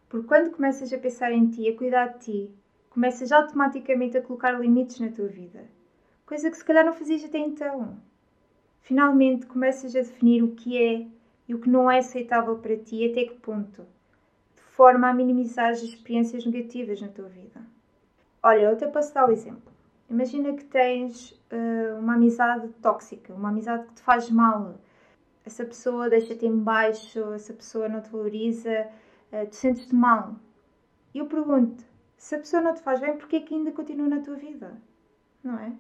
porque 0.10 0.28
quando 0.28 0.56
começas 0.56 0.92
a 0.92 0.98
pensar 0.98 1.32
em 1.32 1.50
ti, 1.50 1.68
a 1.70 1.78
cuidar 1.78 2.08
de 2.08 2.20
ti, 2.20 2.56
começas 2.90 3.32
automaticamente 3.32 4.18
a 4.18 4.22
colocar 4.22 4.52
limites 4.60 5.00
na 5.00 5.10
tua 5.10 5.28
vida, 5.28 5.66
coisa 6.27 6.51
que 6.51 6.57
se 6.57 6.65
calhar 6.65 6.86
não 6.86 6.93
fazias 6.93 7.24
até 7.24 7.39
então. 7.39 7.98
Finalmente 8.81 9.48
começas 9.48 9.96
a 9.96 10.00
definir 10.00 10.43
o 10.43 10.53
que 10.53 10.77
é 10.77 11.07
e 11.48 11.55
o 11.55 11.60
que 11.60 11.69
não 11.69 11.89
é 11.89 12.00
aceitável 12.00 12.57
para 12.60 12.77
ti 12.77 12.98
e 12.98 13.12
até 13.12 13.24
que 13.24 13.39
ponto, 13.39 13.84
de 14.53 14.62
forma 14.62 15.10
a 15.10 15.13
minimizar 15.13 15.72
as 15.72 15.81
experiências 15.81 16.46
negativas 16.46 17.01
na 17.01 17.07
tua 17.07 17.29
vida. 17.29 17.62
Olha, 18.43 18.63
eu 18.63 18.74
até 18.74 18.86
posso 18.88 19.13
dar 19.13 19.25
o 19.25 19.29
um 19.29 19.31
exemplo. 19.31 19.72
Imagina 20.10 20.53
que 20.53 20.65
tens 20.65 21.31
uh, 21.31 21.98
uma 22.00 22.15
amizade 22.15 22.67
tóxica, 22.81 23.34
uma 23.34 23.50
amizade 23.50 23.88
que 23.88 23.93
te 23.96 24.01
faz 24.01 24.29
mal. 24.29 24.79
Essa 25.46 25.65
pessoa 25.65 26.10
deixa-te 26.10 26.46
em 26.46 26.57
baixo, 26.57 27.34
essa 27.34 27.53
pessoa 27.53 27.88
não 27.88 28.01
te 28.01 28.10
valoriza, 28.10 28.89
uh, 29.31 29.48
te 29.48 29.55
sentes-te 29.55 29.96
mal. 29.96 30.36
E 31.13 31.19
eu 31.19 31.25
pergunto, 31.25 31.86
se 32.17 32.36
a 32.36 32.39
pessoa 32.39 32.62
não 32.62 32.74
te 32.74 32.81
faz 32.81 33.00
bem, 33.00 33.17
porquê 33.17 33.38
é 33.38 33.41
que 33.41 33.55
ainda 33.55 33.72
continua 33.72 34.10
na 34.10 34.19
tua 34.19 34.36
vida? 34.36 34.81
Não 35.43 35.57
é? 35.57 35.72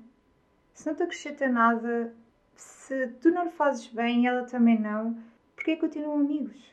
Se 0.77 0.85
não 0.85 0.93
te 0.93 1.01
acrescenta 1.01 1.49
nada, 1.49 2.13
se 2.55 3.07
tu 3.19 3.31
não 3.31 3.45
lhe 3.45 3.49
fazes 3.49 3.87
bem 3.87 4.21
e 4.21 4.27
ela 4.27 4.43
também 4.43 4.79
não, 4.79 5.17
porque 5.55 5.75
continuam 5.75 6.19
amigos? 6.19 6.71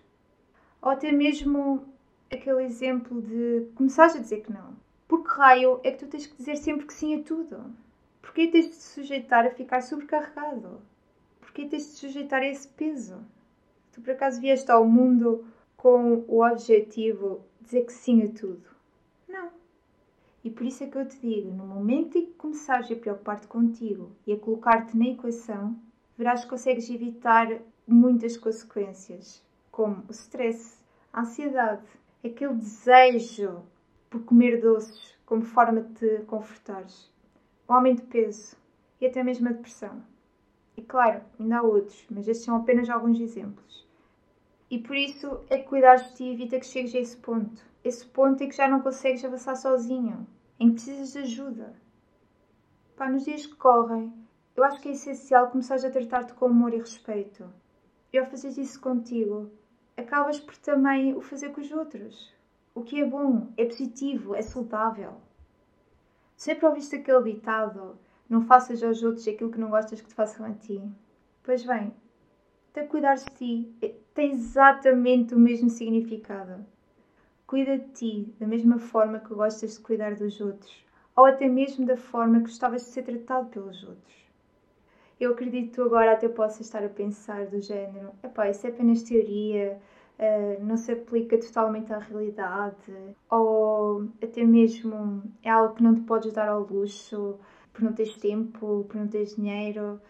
Ou 0.82 0.90
até 0.90 1.10
mesmo 1.10 1.88
aquele 2.30 2.64
exemplo 2.64 3.22
de 3.22 3.66
começares 3.74 4.14
a 4.14 4.18
dizer 4.18 4.42
que 4.42 4.52
não. 4.52 4.76
Por 5.08 5.24
que 5.24 5.30
raio 5.30 5.80
é 5.82 5.90
que 5.90 6.04
tu 6.04 6.06
tens 6.06 6.26
que 6.26 6.36
dizer 6.36 6.56
sempre 6.56 6.84
que 6.84 6.92
sim 6.92 7.18
a 7.18 7.22
tudo? 7.22 7.74
Porquê 8.20 8.48
tens 8.48 8.66
de 8.66 8.72
te 8.72 8.82
sujeitar 8.82 9.46
a 9.46 9.50
ficar 9.50 9.80
sobrecarregado? 9.80 10.82
Porquê 11.40 11.64
tens 11.66 11.84
de 11.86 11.92
te 11.92 12.00
sujeitar 12.00 12.42
a 12.42 12.46
esse 12.46 12.68
peso? 12.68 13.24
Tu 13.90 14.02
por 14.02 14.10
acaso 14.10 14.38
vieste 14.38 14.70
ao 14.70 14.84
mundo 14.84 15.46
com 15.78 16.26
o 16.28 16.44
objetivo 16.44 17.42
de 17.58 17.64
dizer 17.64 17.86
que 17.86 17.92
sim 17.94 18.22
a 18.22 18.28
tudo? 18.28 18.73
E 20.44 20.50
por 20.50 20.66
isso 20.66 20.84
é 20.84 20.86
que 20.86 20.98
eu 20.98 21.08
te 21.08 21.18
digo, 21.20 21.50
no 21.50 21.66
momento 21.66 22.18
em 22.18 22.26
que 22.26 22.34
começares 22.34 22.90
a 22.90 22.94
preocupar-te 22.94 23.46
contigo 23.46 24.12
e 24.26 24.32
a 24.34 24.38
colocar-te 24.38 24.94
na 24.94 25.08
equação, 25.08 25.74
verás 26.18 26.44
que 26.44 26.50
consegues 26.50 26.90
evitar 26.90 27.62
muitas 27.88 28.36
consequências, 28.36 29.42
como 29.70 30.04
o 30.06 30.10
stress, 30.10 30.84
a 31.10 31.22
ansiedade, 31.22 31.88
aquele 32.22 32.54
desejo 32.54 33.62
por 34.10 34.22
comer 34.24 34.60
doces 34.60 35.16
como 35.24 35.42
forma 35.42 35.80
de 35.80 35.94
te 35.94 36.24
confortares, 36.26 37.10
o 37.66 37.72
aumento 37.72 38.02
de 38.02 38.08
peso 38.08 38.54
e 39.00 39.06
até 39.06 39.22
mesmo 39.22 39.48
a 39.48 39.52
depressão. 39.52 40.02
E 40.76 40.82
claro, 40.82 41.22
ainda 41.40 41.58
há 41.58 41.62
outros, 41.62 42.04
mas 42.10 42.28
estes 42.28 42.44
são 42.44 42.56
apenas 42.56 42.90
alguns 42.90 43.18
exemplos. 43.18 43.86
E 44.70 44.78
por 44.78 44.94
isso 44.94 45.40
é 45.48 45.58
que 45.58 45.68
cuidar 45.68 45.96
de 45.96 46.14
ti 46.14 46.28
evita 46.28 46.58
que 46.58 46.66
chegues 46.66 46.94
a 46.94 46.98
esse 46.98 47.16
ponto. 47.16 47.73
Esse 47.84 48.06
ponto 48.06 48.42
em 48.42 48.48
que 48.48 48.56
já 48.56 48.66
não 48.66 48.80
consegues 48.80 49.22
avançar 49.22 49.54
sozinho, 49.56 50.26
em 50.58 50.68
que 50.68 50.76
precisas 50.76 51.12
de 51.12 51.18
ajuda. 51.18 51.74
Pá, 52.96 53.10
nos 53.10 53.26
dias 53.26 53.44
que 53.44 53.54
correm, 53.56 54.10
eu 54.56 54.64
acho 54.64 54.80
que 54.80 54.88
é 54.88 54.92
essencial 54.92 55.50
começares 55.50 55.84
a 55.84 55.90
tratar-te 55.90 56.32
com 56.32 56.46
amor 56.46 56.72
e 56.72 56.78
respeito. 56.78 57.52
E 58.10 58.16
ao 58.16 58.24
fazeres 58.24 58.56
isso 58.56 58.80
contigo, 58.80 59.50
acabas 59.96 60.40
por 60.40 60.56
também 60.56 61.14
o 61.14 61.20
fazer 61.20 61.50
com 61.50 61.60
os 61.60 61.70
outros. 61.72 62.32
O 62.74 62.82
que 62.82 63.00
é 63.00 63.04
bom, 63.04 63.52
é 63.56 63.66
positivo, 63.66 64.34
é 64.34 64.40
saudável. 64.40 65.20
Sempre 66.36 66.66
ouviste 66.66 66.96
aquele 66.96 67.34
ditado: 67.34 67.98
não 68.28 68.40
faças 68.42 68.82
aos 68.82 69.02
outros 69.02 69.28
aquilo 69.28 69.50
que 69.50 69.60
não 69.60 69.68
gostas 69.68 70.00
que 70.00 70.08
te 70.08 70.14
façam 70.14 70.46
a 70.46 70.52
ti. 70.52 70.80
Pois 71.42 71.64
bem, 71.64 71.92
até 72.70 72.86
cuidar 72.86 73.16
de 73.16 73.26
ti 73.36 73.74
tem 74.14 74.30
exatamente 74.30 75.34
o 75.34 75.38
mesmo 75.38 75.68
significado. 75.68 76.64
Cuida 77.54 77.78
de 77.78 77.88
ti 77.92 78.34
da 78.40 78.48
mesma 78.48 78.80
forma 78.80 79.20
que 79.20 79.32
gostas 79.32 79.74
de 79.74 79.80
cuidar 79.80 80.16
dos 80.16 80.40
outros, 80.40 80.84
ou 81.14 81.24
até 81.24 81.46
mesmo 81.46 81.86
da 81.86 81.96
forma 81.96 82.38
que 82.38 82.46
gostavas 82.46 82.82
de 82.82 82.88
ser 82.88 83.04
tratado 83.04 83.48
pelos 83.48 83.80
outros. 83.84 84.28
Eu 85.20 85.30
acredito 85.30 85.66
que 85.66 85.74
tu 85.76 85.82
agora 85.82 86.14
até 86.14 86.28
possas 86.28 86.66
estar 86.66 86.82
a 86.84 86.88
pensar 86.88 87.46
do 87.46 87.60
género, 87.60 88.10
epá, 88.24 88.50
isso 88.50 88.66
é 88.66 88.70
apenas 88.70 89.04
teoria, 89.04 89.78
uh, 90.18 90.64
não 90.64 90.76
se 90.76 90.90
aplica 90.90 91.38
totalmente 91.38 91.92
à 91.92 91.98
realidade, 91.98 92.92
ou 93.30 94.08
até 94.20 94.42
mesmo 94.42 95.22
é 95.40 95.48
algo 95.48 95.76
que 95.76 95.82
não 95.84 95.94
te 95.94 96.00
podes 96.00 96.32
dar 96.32 96.48
ao 96.48 96.64
luxo 96.64 97.38
por 97.72 97.84
não 97.84 97.92
teres 97.92 98.16
tempo, 98.16 98.84
por 98.88 98.96
não 98.96 99.06
teres 99.06 99.36
dinheiro. 99.36 100.00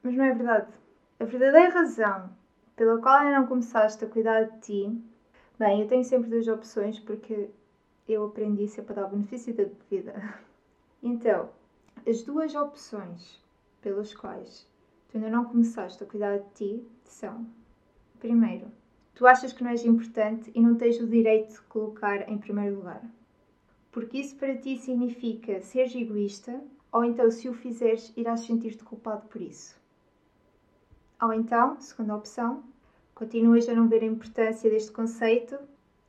Mas 0.00 0.14
não 0.14 0.24
é 0.24 0.32
verdade. 0.32 0.72
A 1.18 1.24
verdadeira 1.24 1.70
razão 1.70 2.30
pela 2.76 3.00
qual 3.00 3.16
ainda 3.16 3.40
não 3.40 3.48
começaste 3.48 4.04
a 4.04 4.08
cuidar 4.08 4.44
de 4.44 4.60
ti, 4.60 5.07
bem, 5.58 5.82
eu 5.82 5.88
tenho 5.88 6.04
sempre 6.04 6.30
duas 6.30 6.46
opções 6.48 6.98
porque 6.98 7.50
eu 8.08 8.24
aprendi 8.24 8.66
sempre 8.68 8.92
a 8.92 9.02
dar 9.02 9.08
benefício 9.08 9.54
da 9.54 9.64
vida. 9.90 10.14
Então, 11.00 11.50
as 12.04 12.24
duas 12.24 12.56
opções 12.56 13.40
pelas 13.80 14.12
quais 14.12 14.66
tu 15.08 15.16
ainda 15.16 15.30
não 15.30 15.44
começaste 15.44 16.02
a 16.02 16.06
cuidar 16.06 16.38
de 16.38 16.50
ti 16.54 16.86
são: 17.04 17.46
primeiro, 18.18 18.66
tu 19.14 19.24
achas 19.24 19.52
que 19.52 19.62
não 19.62 19.70
és 19.70 19.84
importante 19.84 20.50
e 20.54 20.60
não 20.60 20.74
tens 20.74 20.98
o 21.00 21.06
direito 21.06 21.52
de 21.52 21.60
colocar 21.62 22.28
em 22.28 22.36
primeiro 22.36 22.76
lugar. 22.76 23.02
Porque 23.92 24.18
isso 24.18 24.34
para 24.36 24.56
ti 24.56 24.76
significa 24.76 25.62
seres 25.62 25.94
egoísta, 25.94 26.60
ou 26.90 27.04
então, 27.04 27.30
se 27.30 27.48
o 27.48 27.54
fizeres, 27.54 28.12
irás 28.16 28.40
sentir-te 28.40 28.82
culpado 28.82 29.28
por 29.28 29.40
isso. 29.40 29.76
Ou 31.22 31.32
então, 31.32 31.80
segunda 31.80 32.16
opção, 32.16 32.64
continuas 33.18 33.68
a 33.68 33.74
não 33.74 33.88
ver 33.88 34.04
a 34.04 34.06
importância 34.06 34.70
deste 34.70 34.92
conceito 34.92 35.58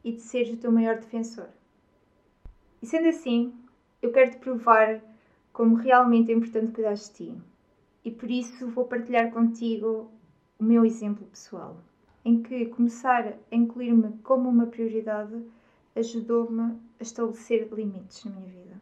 e 0.03 0.11
de 0.11 0.21
seres 0.21 0.53
o 0.53 0.57
teu 0.57 0.71
maior 0.71 0.95
defensor. 0.99 1.47
E 2.79 2.85
sendo 2.85 3.07
assim, 3.07 3.51
eu 3.99 4.11
quero 4.11 4.29
te 4.29 4.37
provar 4.37 5.01
como 5.51 5.73
realmente 5.73 6.31
é 6.31 6.35
importante 6.35 6.71
cuidar 6.71 6.93
de 6.93 7.11
ti 7.11 7.33
e 8.05 8.11
por 8.11 8.29
isso 8.29 8.67
vou 8.67 8.85
partilhar 8.85 9.31
contigo 9.31 10.11
o 10.59 10.63
meu 10.63 10.85
exemplo 10.85 11.25
pessoal, 11.25 11.77
em 12.23 12.43
que 12.43 12.67
começar 12.67 13.33
a 13.51 13.55
incluir-me 13.55 14.13
como 14.21 14.47
uma 14.47 14.67
prioridade 14.67 15.43
ajudou-me 15.95 16.61
a 16.61 17.01
estabelecer 17.01 17.67
limites 17.73 18.23
na 18.23 18.31
minha 18.31 18.45
vida. 18.45 18.75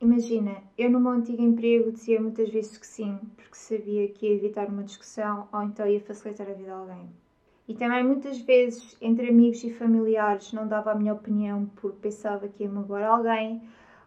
Imagina, 0.00 0.60
eu 0.76 0.90
no 0.90 0.98
meu 0.98 1.12
antigo 1.12 1.40
emprego 1.40 1.92
dizia 1.92 2.20
muitas 2.20 2.50
vezes 2.50 2.76
que 2.76 2.86
sim, 2.86 3.16
porque 3.36 3.54
sabia 3.54 4.08
que 4.08 4.26
ia 4.26 4.34
evitar 4.34 4.68
uma 4.68 4.82
discussão 4.82 5.48
ou 5.52 5.62
então 5.62 5.86
ia 5.86 6.00
facilitar 6.00 6.50
a 6.50 6.52
vida 6.52 6.74
a 6.74 6.78
alguém. 6.78 7.23
E 7.66 7.74
também 7.74 8.04
muitas 8.04 8.38
vezes 8.40 8.96
entre 9.00 9.28
amigos 9.28 9.64
e 9.64 9.72
familiares 9.72 10.52
não 10.52 10.68
dava 10.68 10.92
a 10.92 10.94
minha 10.94 11.14
opinião 11.14 11.66
porque 11.76 11.98
pensava 12.02 12.48
que 12.48 12.62
ia 12.62 12.68
magoar 12.68 13.04
alguém 13.04 13.62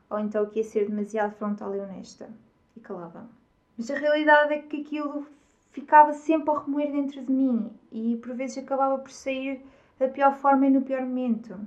ou 0.09 0.19
então 0.19 0.45
que 0.45 0.59
ia 0.59 0.63
ser 0.63 0.87
demasiado 0.87 1.35
frontal 1.35 1.75
e 1.75 1.79
honesta. 1.79 2.29
E 2.75 2.79
calava-me. 2.79 3.29
Mas 3.77 3.89
a 3.89 3.97
realidade 3.97 4.53
é 4.53 4.61
que 4.61 4.81
aquilo 4.81 5.25
ficava 5.71 6.13
sempre 6.13 6.51
a 6.51 6.59
remoer 6.59 6.91
dentro 6.91 7.21
de 7.21 7.31
mim 7.31 7.71
e 7.91 8.17
por 8.17 8.35
vezes 8.35 8.57
acabava 8.59 8.97
por 8.99 9.11
sair 9.11 9.61
da 9.99 10.07
pior 10.07 10.35
forma 10.35 10.67
e 10.67 10.69
no 10.69 10.81
pior 10.81 11.01
momento. 11.01 11.59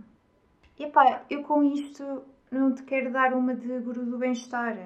E 0.79 0.87
pá, 0.87 1.25
eu 1.29 1.43
com 1.43 1.63
isto 1.63 2.23
não 2.51 2.73
te 2.75 2.83
quero 2.83 3.13
dar 3.13 3.35
uma 3.35 3.55
de 3.55 3.81
guru 3.81 4.05
do 4.05 4.19
bem-estar, 4.19 4.77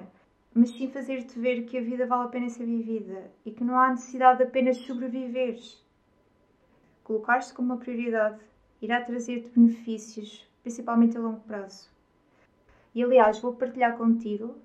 mas 0.53 0.69
sim 0.71 0.89
fazer-te 0.89 1.39
ver 1.39 1.63
que 1.63 1.77
a 1.77 1.81
vida 1.81 2.05
vale 2.05 2.25
a 2.25 2.27
pena 2.29 2.49
ser 2.49 2.65
vivida 2.65 3.31
e 3.45 3.51
que 3.51 3.63
não 3.63 3.79
há 3.79 3.89
necessidade 3.89 4.39
de 4.39 4.43
apenas 4.43 4.77
sobreviveres. 4.77 5.84
Colocar-te 7.05 7.53
como 7.53 7.71
uma 7.71 7.77
prioridade 7.77 8.39
irá 8.81 8.99
trazer-te 8.99 9.51
benefícios, 9.51 10.43
principalmente 10.63 11.15
a 11.15 11.21
longo 11.21 11.39
prazo. 11.41 11.87
E 12.95 13.03
aliás, 13.03 13.37
vou 13.37 13.53
partilhar 13.53 13.95
contigo 13.95 14.55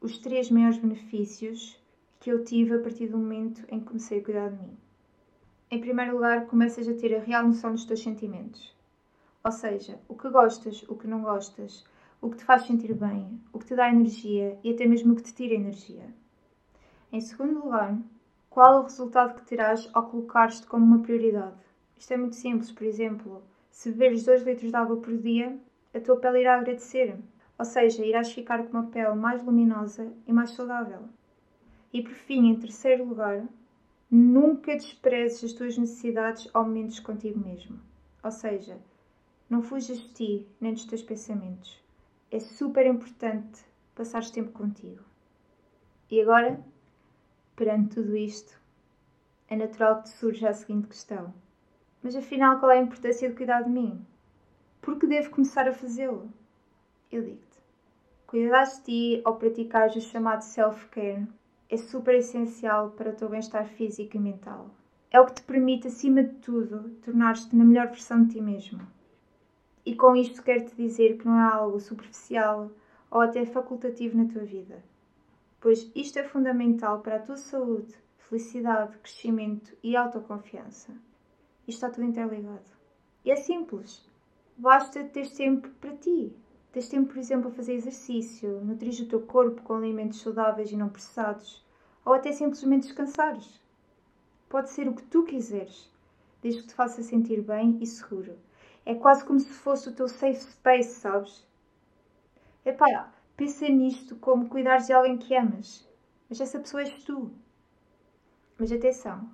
os 0.00 0.16
três 0.16 0.48
maiores 0.52 0.78
benefícios 0.78 1.76
que 2.20 2.30
eu 2.30 2.44
tive 2.44 2.76
a 2.76 2.78
partir 2.78 3.08
do 3.08 3.18
momento 3.18 3.64
em 3.68 3.80
que 3.80 3.86
comecei 3.86 4.20
a 4.20 4.24
cuidar 4.24 4.50
de 4.50 4.62
mim. 4.62 4.78
Em 5.68 5.80
primeiro 5.80 6.14
lugar, 6.14 6.46
começas 6.46 6.86
a 6.86 6.94
ter 6.94 7.12
a 7.12 7.18
real 7.18 7.44
noção 7.44 7.72
dos 7.72 7.84
teus 7.84 8.00
sentimentos. 8.00 8.72
Ou 9.42 9.50
seja, 9.50 9.98
o 10.06 10.14
que 10.14 10.30
gostas, 10.30 10.84
o 10.88 10.94
que 10.94 11.08
não 11.08 11.22
gostas, 11.22 11.84
o 12.20 12.30
que 12.30 12.36
te 12.36 12.44
faz 12.44 12.62
sentir 12.62 12.94
bem, 12.94 13.40
o 13.52 13.58
que 13.58 13.66
te 13.66 13.74
dá 13.74 13.90
energia 13.90 14.56
e 14.62 14.70
até 14.70 14.86
mesmo 14.86 15.12
o 15.12 15.16
que 15.16 15.24
te 15.24 15.34
tira 15.34 15.54
energia. 15.54 16.14
Em 17.10 17.20
segundo 17.20 17.64
lugar, 17.64 17.98
qual 18.48 18.78
o 18.78 18.84
resultado 18.84 19.34
que 19.34 19.42
terás 19.42 19.90
ao 19.92 20.08
colocar-te 20.08 20.64
como 20.68 20.84
uma 20.84 21.00
prioridade? 21.00 21.69
Isto 22.00 22.14
é 22.14 22.16
muito 22.16 22.36
simples, 22.36 22.72
por 22.72 22.84
exemplo, 22.84 23.42
se 23.70 23.90
beberes 23.90 24.24
2 24.24 24.42
litros 24.42 24.70
de 24.70 24.76
água 24.76 24.96
por 24.96 25.14
dia, 25.18 25.60
a 25.92 26.00
tua 26.00 26.16
pele 26.16 26.40
irá 26.40 26.56
agradecer. 26.56 27.14
Ou 27.58 27.64
seja, 27.66 28.02
irás 28.02 28.32
ficar 28.32 28.64
com 28.64 28.70
uma 28.70 28.86
pele 28.86 29.14
mais 29.14 29.44
luminosa 29.44 30.10
e 30.26 30.32
mais 30.32 30.52
saudável. 30.52 31.10
E 31.92 32.00
por 32.00 32.14
fim, 32.14 32.48
em 32.48 32.58
terceiro 32.58 33.04
lugar, 33.04 33.46
nunca 34.10 34.74
desprezes 34.74 35.44
as 35.44 35.52
tuas 35.52 35.76
necessidades 35.76 36.48
ou 36.54 36.64
momentos 36.64 36.98
contigo 37.00 37.38
mesmo. 37.38 37.78
Ou 38.24 38.30
seja, 38.30 38.78
não 39.50 39.60
fujas 39.60 39.98
de 39.98 40.08
ti 40.14 40.48
nem 40.58 40.72
dos 40.72 40.86
teus 40.86 41.02
pensamentos. 41.02 41.84
É 42.30 42.40
super 42.40 42.86
importante 42.86 43.62
passares 43.94 44.30
tempo 44.30 44.52
contigo. 44.52 45.04
E 46.10 46.18
agora, 46.18 46.64
perante 47.54 47.96
tudo 47.96 48.16
isto, 48.16 48.58
é 49.48 49.54
natural 49.54 49.98
que 49.98 50.04
te 50.04 50.10
surja 50.16 50.48
a 50.48 50.54
seguinte 50.54 50.88
questão: 50.88 51.34
Mas 52.02 52.16
afinal, 52.16 52.58
qual 52.58 52.72
é 52.72 52.78
a 52.78 52.82
importância 52.82 53.28
de 53.28 53.36
cuidar 53.36 53.62
de 53.62 53.70
mim? 53.70 54.04
Por 54.80 54.98
que 54.98 55.06
devo 55.06 55.30
começar 55.30 55.68
a 55.68 55.72
fazê-lo? 55.72 56.32
Eu 57.12 57.22
digo-te: 57.22 57.58
cuidar 58.26 58.64
de 58.64 58.82
ti 58.82 59.20
ao 59.22 59.36
praticares 59.36 59.96
o 59.96 60.00
chamado 60.00 60.40
self-care 60.40 61.28
é 61.68 61.76
super 61.76 62.14
essencial 62.14 62.90
para 62.92 63.10
o 63.10 63.14
teu 63.14 63.28
bem-estar 63.28 63.66
físico 63.66 64.16
e 64.16 64.20
mental. 64.20 64.70
É 65.10 65.20
o 65.20 65.26
que 65.26 65.34
te 65.34 65.42
permite, 65.42 65.88
acima 65.88 66.22
de 66.22 66.34
tudo, 66.36 66.90
tornar-te 67.02 67.54
na 67.54 67.64
melhor 67.64 67.88
versão 67.88 68.24
de 68.24 68.32
ti 68.32 68.40
mesmo. 68.40 68.80
E 69.84 69.94
com 69.94 70.16
isto 70.16 70.42
quero 70.42 70.64
te 70.64 70.74
dizer 70.76 71.18
que 71.18 71.26
não 71.26 71.38
é 71.38 71.52
algo 71.52 71.80
superficial 71.80 72.70
ou 73.10 73.20
até 73.20 73.44
facultativo 73.44 74.16
na 74.16 74.32
tua 74.32 74.42
vida, 74.42 74.82
pois 75.60 75.90
isto 75.94 76.18
é 76.18 76.24
fundamental 76.24 77.00
para 77.00 77.16
a 77.16 77.20
tua 77.20 77.36
saúde, 77.36 77.94
felicidade, 78.16 78.96
crescimento 78.98 79.76
e 79.82 79.96
autoconfiança. 79.96 80.94
Isto 81.70 81.86
está 81.86 81.90
tudo 81.90 82.04
interligado. 82.04 82.64
E 83.24 83.30
é 83.30 83.36
simples. 83.36 84.06
Basta 84.56 85.02
ter 85.04 85.30
tempo 85.30 85.68
para 85.80 85.96
ti, 85.96 86.34
Tens 86.72 86.88
tempo, 86.88 87.12
por 87.12 87.18
exemplo, 87.18 87.48
a 87.50 87.52
fazer 87.52 87.74
exercício, 87.74 88.60
nutrir 88.64 88.94
o 89.02 89.08
teu 89.08 89.20
corpo 89.22 89.60
com 89.62 89.74
alimentos 89.74 90.20
saudáveis 90.20 90.70
e 90.70 90.76
não 90.76 90.88
processados, 90.88 91.64
ou 92.04 92.12
até 92.12 92.30
simplesmente 92.30 92.86
descansares. 92.86 93.60
Pode 94.48 94.70
ser 94.70 94.86
o 94.86 94.94
que 94.94 95.02
tu 95.02 95.24
quiseres, 95.24 95.90
desde 96.40 96.62
que 96.62 96.68
te 96.68 96.74
faça 96.74 97.02
sentir 97.02 97.42
bem 97.42 97.76
e 97.80 97.86
seguro. 97.86 98.38
É 98.86 98.94
quase 98.94 99.24
como 99.24 99.40
se 99.40 99.52
fosse 99.52 99.88
o 99.88 99.94
teu 99.94 100.08
safe 100.08 100.40
space, 100.40 101.00
sabes? 101.00 101.44
Epá, 102.64 103.12
pensa 103.36 103.68
nisto 103.68 104.14
como 104.16 104.48
cuidares 104.48 104.86
de 104.86 104.92
alguém 104.92 105.18
que 105.18 105.34
amas, 105.34 105.88
mas 106.28 106.40
essa 106.40 106.60
pessoa 106.60 106.82
és 106.82 107.02
tu. 107.02 107.32
Mas 108.56 108.70
atenção, 108.70 109.28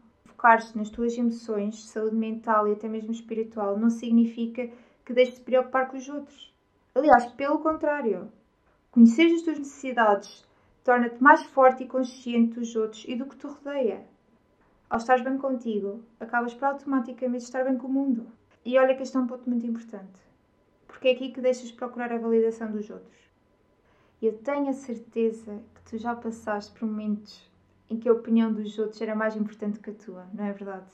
focar-te 0.46 0.78
nas 0.78 0.90
tuas 0.90 1.18
emoções, 1.18 1.86
saúde 1.86 2.14
mental 2.14 2.68
e 2.68 2.72
até 2.72 2.86
mesmo 2.86 3.10
espiritual 3.10 3.76
não 3.76 3.90
significa 3.90 4.70
que 5.04 5.12
deixes 5.12 5.34
de 5.34 5.40
preocupar 5.40 5.88
com 5.88 5.96
os 5.96 6.08
outros. 6.08 6.54
Aliás, 6.94 7.26
pelo 7.32 7.58
contrário, 7.58 8.30
conhecer 8.92 9.26
as 9.34 9.42
tuas 9.42 9.58
necessidades 9.58 10.46
torna-te 10.84 11.20
mais 11.20 11.42
forte 11.42 11.82
e 11.82 11.88
consciente 11.88 12.60
dos 12.60 12.76
outros 12.76 13.04
e 13.08 13.16
do 13.16 13.26
que 13.26 13.36
te 13.36 13.44
rodeia. 13.48 14.06
Ao 14.88 14.98
estar 14.98 15.20
bem 15.24 15.36
contigo, 15.36 16.04
acabas 16.20 16.54
por 16.54 16.66
automaticamente 16.66 17.42
estar 17.42 17.64
bem 17.64 17.76
com 17.76 17.88
o 17.88 17.92
mundo. 17.92 18.28
E 18.64 18.78
olha 18.78 18.94
que 18.94 19.02
este 19.02 19.16
é 19.16 19.20
um 19.20 19.26
ponto 19.26 19.50
muito 19.50 19.66
importante, 19.66 20.20
porque 20.86 21.08
é 21.08 21.10
aqui 21.10 21.32
que 21.32 21.40
deixas 21.40 21.72
procurar 21.72 22.12
a 22.12 22.18
validação 22.18 22.70
dos 22.70 22.88
outros. 22.88 23.18
Eu 24.22 24.38
tenho 24.38 24.68
a 24.68 24.72
certeza 24.72 25.60
que 25.74 25.90
tu 25.90 25.98
já 25.98 26.14
passaste 26.14 26.72
por 26.78 26.86
momentos 26.86 27.50
em 27.88 27.98
que 27.98 28.08
a 28.08 28.12
opinião 28.12 28.52
dos 28.52 28.78
outros 28.78 29.00
era 29.00 29.14
mais 29.14 29.36
importante 29.36 29.78
que 29.78 29.90
a 29.90 29.94
tua, 29.94 30.26
não 30.32 30.44
é 30.44 30.52
verdade? 30.52 30.90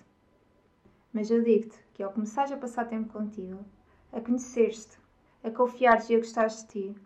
Mas 1.13 1.31
eu 1.31 1.43
digo-te 1.43 1.79
que 1.95 2.03
ao 2.03 2.13
começares 2.13 2.53
a 2.53 2.57
passar 2.57 2.87
tempo 2.87 3.13
contigo, 3.13 3.65
a 4.13 4.21
conhecer-te, 4.21 4.99
a 5.45 5.51
confiares 5.51 6.09
e 6.09 6.15
a 6.15 6.19
gostares 6.19 6.63
de 6.63 6.69
ti, 6.69 6.97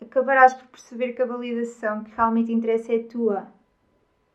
acabarás 0.00 0.54
por 0.54 0.68
perceber 0.68 1.12
que 1.12 1.22
a 1.22 1.26
validação 1.26 2.04
que 2.04 2.14
realmente 2.14 2.52
interessa 2.52 2.92
é 2.92 3.00
tua. 3.00 3.52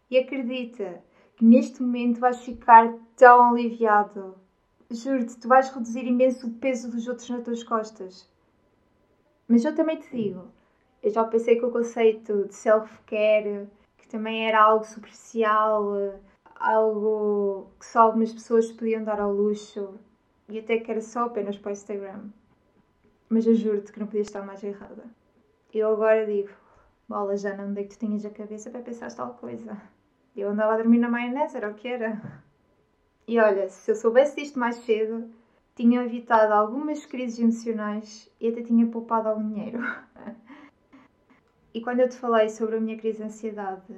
E 0.10 0.18
acredita 0.18 1.02
que 1.36 1.46
neste 1.46 1.82
momento 1.82 2.20
vais 2.20 2.42
ficar 2.42 2.94
tão 3.16 3.52
aliviado. 3.52 4.36
Juro-te, 4.90 5.38
tu 5.38 5.48
vais 5.48 5.70
reduzir 5.70 6.06
imenso 6.06 6.48
o 6.48 6.54
peso 6.54 6.92
dos 6.92 7.08
outros 7.08 7.30
nas 7.30 7.44
tuas 7.44 7.64
costas. 7.64 8.30
Mas 9.48 9.66
eu 9.66 9.74
também 9.74 10.00
te 10.00 10.10
digo, 10.16 10.52
eu 11.02 11.10
já 11.10 11.24
pensei 11.24 11.58
que 11.58 11.66
o 11.66 11.72
conceito 11.72 12.46
de 12.48 12.56
self-care, 12.56 13.68
também 14.14 14.48
era 14.48 14.62
algo 14.62 14.86
superficial, 14.86 16.20
algo 16.56 17.72
que 17.80 17.86
só 17.88 18.02
algumas 18.02 18.32
pessoas 18.32 18.72
podiam 18.72 19.04
dar 19.04 19.20
ao 19.20 19.34
luxo, 19.34 20.00
e 20.48 20.60
até 20.60 20.78
que 20.78 20.92
era 20.92 21.02
só 21.02 21.26
apenas 21.26 21.58
para 21.58 21.72
o 21.72 21.74
Instagram. 21.74 22.30
Mas 23.28 23.48
eu 23.48 23.56
juro-te 23.56 23.92
que 23.92 24.00
não 24.00 24.06
podia 24.06 24.22
estar 24.22 24.46
mais 24.46 24.64
errada. 24.64 25.04
Eu 25.74 25.92
agora 25.92 26.28
digo, 26.28 26.52
bola, 27.10 27.36
já 27.36 27.58
não 27.58 27.74
dei 27.74 27.86
que 27.86 27.98
tu 27.98 28.06
tinhas 28.06 28.24
a 28.24 28.30
cabeça 28.30 28.70
para 28.70 28.84
pensar 28.84 29.12
tal 29.16 29.34
coisa. 29.34 29.82
Eu 30.36 30.50
andava 30.50 30.74
a 30.74 30.78
dormir 30.78 31.00
na 31.00 31.10
maionese, 31.10 31.58
era 31.58 31.72
o 31.72 31.74
que 31.74 31.88
era. 31.88 32.22
E 33.28 33.40
olha, 33.40 33.68
se 33.68 33.90
eu 33.90 33.96
soubesse 33.96 34.36
disto 34.36 34.60
mais 34.60 34.76
cedo, 34.76 35.28
tinha 35.76 36.04
evitado 36.04 36.54
algumas 36.54 37.04
crises 37.04 37.40
emocionais 37.40 38.32
e 38.40 38.48
até 38.48 38.62
tinha 38.62 38.86
poupado 38.86 39.28
algum 39.28 39.50
dinheiro. 39.50 39.80
e 41.74 41.82
quando 41.82 42.02
eu 42.02 42.10
te 42.10 42.18
falei 42.18 42.50
sobre 42.50 42.78
a 42.78 42.80
minha 42.80 42.98
crise 42.98 43.18
de 43.18 43.24
ansiedade, 43.24 43.96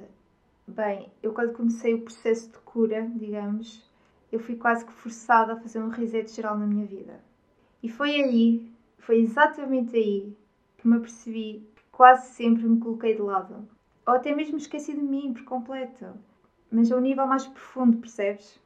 bem, 0.66 1.10
eu 1.22 1.34
quando 1.34 1.52
comecei 1.52 1.92
o 1.92 2.02
processo 2.02 2.50
de 2.50 2.58
cura, 2.60 3.06
digamos, 3.14 3.84
eu 4.32 4.40
fui 4.40 4.56
quase 4.56 4.86
que 4.86 4.92
forçada 4.92 5.52
a 5.52 5.60
fazer 5.60 5.80
um 5.80 5.88
reset 5.88 6.30
geral 6.32 6.56
na 6.58 6.66
minha 6.66 6.86
vida. 6.86 7.20
E 7.82 7.88
foi 7.88 8.16
aí, 8.16 8.72
foi 8.98 9.20
exatamente 9.20 9.94
aí, 9.94 10.34
que 10.78 10.88
me 10.88 10.96
apercebi 10.96 11.68
que 11.76 11.82
quase 11.92 12.28
sempre 12.34 12.64
me 12.64 12.80
coloquei 12.80 13.14
de 13.14 13.22
lado. 13.22 13.68
Ou 14.06 14.14
até 14.14 14.34
mesmo 14.34 14.56
esqueci 14.56 14.94
de 14.94 15.02
mim 15.02 15.34
por 15.34 15.44
completo. 15.44 16.06
Mas 16.70 16.90
a 16.90 16.96
um 16.96 17.00
nível 17.00 17.26
mais 17.26 17.46
profundo, 17.46 17.98
percebes? 17.98 18.58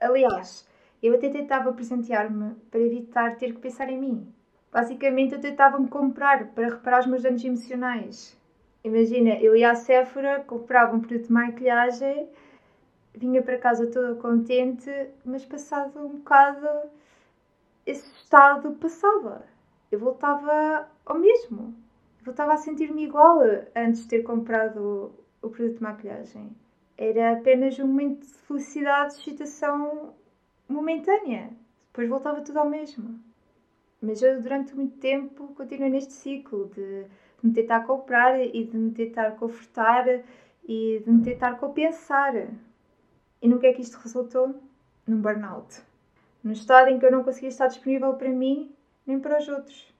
Aliás, 0.00 0.68
eu 1.02 1.14
até 1.14 1.30
tentava 1.30 1.72
presentear-me 1.72 2.54
para 2.70 2.80
evitar 2.80 3.36
ter 3.36 3.54
que 3.54 3.60
pensar 3.60 3.88
em 3.88 3.98
mim. 3.98 4.32
Basicamente, 4.70 5.34
eu 5.34 5.40
tentava-me 5.40 5.88
comprar 5.88 6.48
para 6.48 6.68
reparar 6.68 7.00
os 7.00 7.06
meus 7.06 7.22
danos 7.22 7.44
emocionais. 7.44 8.38
Imagina, 8.84 9.30
eu 9.40 9.56
ia 9.56 9.70
à 9.70 9.74
Sephora, 9.74 10.40
comprava 10.46 10.94
um 10.94 11.00
produto 11.00 11.26
de 11.26 11.32
maquilhagem, 11.32 12.28
vinha 13.14 13.42
para 13.42 13.58
casa 13.58 13.86
toda 13.90 14.14
contente, 14.20 14.90
mas 15.24 15.44
passado 15.44 15.98
um 15.98 16.18
bocado, 16.18 16.90
esse 17.84 18.08
estado 18.12 18.72
passava. 18.72 19.42
Eu 19.90 19.98
voltava 19.98 20.88
ao 21.04 21.18
mesmo. 21.18 21.74
Voltava 22.22 22.52
a 22.52 22.58
sentir-me 22.58 23.04
igual 23.04 23.40
antes 23.74 24.02
de 24.02 24.08
ter 24.08 24.22
comprado 24.22 25.12
o 25.40 25.48
produto 25.48 25.76
de 25.76 25.82
maquilhagem. 25.82 26.54
Era 26.96 27.32
apenas 27.32 27.78
um 27.78 27.86
momento 27.86 28.26
de 28.26 28.34
felicidade, 28.34 29.14
de 29.14 29.20
excitação 29.20 30.14
momentânea. 30.68 31.50
Depois 31.86 32.08
voltava 32.08 32.42
tudo 32.42 32.58
ao 32.58 32.68
mesmo. 32.68 33.18
Mas 34.00 34.22
eu, 34.22 34.40
durante 34.40 34.74
muito 34.74 34.96
tempo, 34.98 35.48
continuei 35.54 35.90
neste 35.90 36.12
ciclo 36.12 36.70
de, 36.74 37.06
me 37.42 37.52
tentar 37.52 37.80
comprar 37.80 38.40
e 38.40 38.64
de 38.64 38.76
me 38.76 38.92
tentar 38.92 39.32
confortar 39.32 40.06
e 40.64 41.02
de 41.04 41.10
me 41.10 41.22
tentar 41.22 41.58
compensar. 41.58 42.34
E 43.42 43.48
no 43.48 43.58
que 43.58 43.66
é 43.66 43.72
que 43.72 43.82
isto 43.82 43.98
resultou? 43.98 44.54
Num 45.06 45.20
burnout. 45.20 45.82
Num 46.44 46.52
estado 46.52 46.90
em 46.90 46.98
que 46.98 47.06
eu 47.06 47.12
não 47.12 47.24
conseguia 47.24 47.48
estar 47.48 47.66
disponível 47.66 48.14
para 48.14 48.28
mim 48.28 48.72
nem 49.06 49.18
para 49.18 49.38
os 49.38 49.48
outros. 49.48 49.92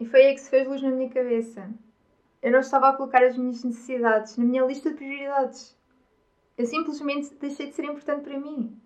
E 0.00 0.04
foi 0.04 0.26
aí 0.26 0.34
que 0.34 0.40
se 0.40 0.50
fez 0.50 0.66
luz 0.66 0.82
na 0.82 0.90
minha 0.90 1.10
cabeça. 1.10 1.70
Eu 2.42 2.52
não 2.52 2.60
estava 2.60 2.88
a 2.88 2.96
colocar 2.96 3.22
as 3.24 3.36
minhas 3.36 3.62
necessidades 3.62 4.36
na 4.36 4.44
minha 4.44 4.64
lista 4.64 4.90
de 4.90 4.96
prioridades. 4.96 5.76
Eu 6.56 6.66
simplesmente 6.66 7.34
deixei 7.34 7.66
de 7.66 7.74
ser 7.74 7.84
importante 7.84 8.22
para 8.22 8.38
mim 8.38 8.80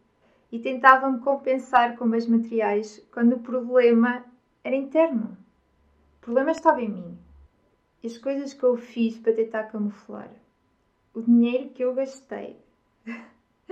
e 0.51 0.59
tentava-me 0.59 1.21
compensar 1.21 1.97
com 1.97 2.05
meus 2.05 2.27
materiais 2.27 3.07
quando 3.13 3.37
o 3.37 3.41
problema 3.41 4.25
era 4.65 4.75
interno. 4.75 5.37
O 6.19 6.21
problema 6.21 6.51
estava 6.51 6.83
em 6.83 6.89
mim. 6.89 7.19
E 8.03 8.07
as 8.07 8.19
coisas 8.19 8.53
que 8.53 8.65
eu 8.65 8.77
fiz 8.77 9.17
para 9.19 9.33
tentar 9.33 9.65
camuflar. 9.65 10.31
O 11.15 11.23
dinheiro 11.23 11.71
que 11.71 11.85
eu 11.85 11.95
gastei. 11.95 12.59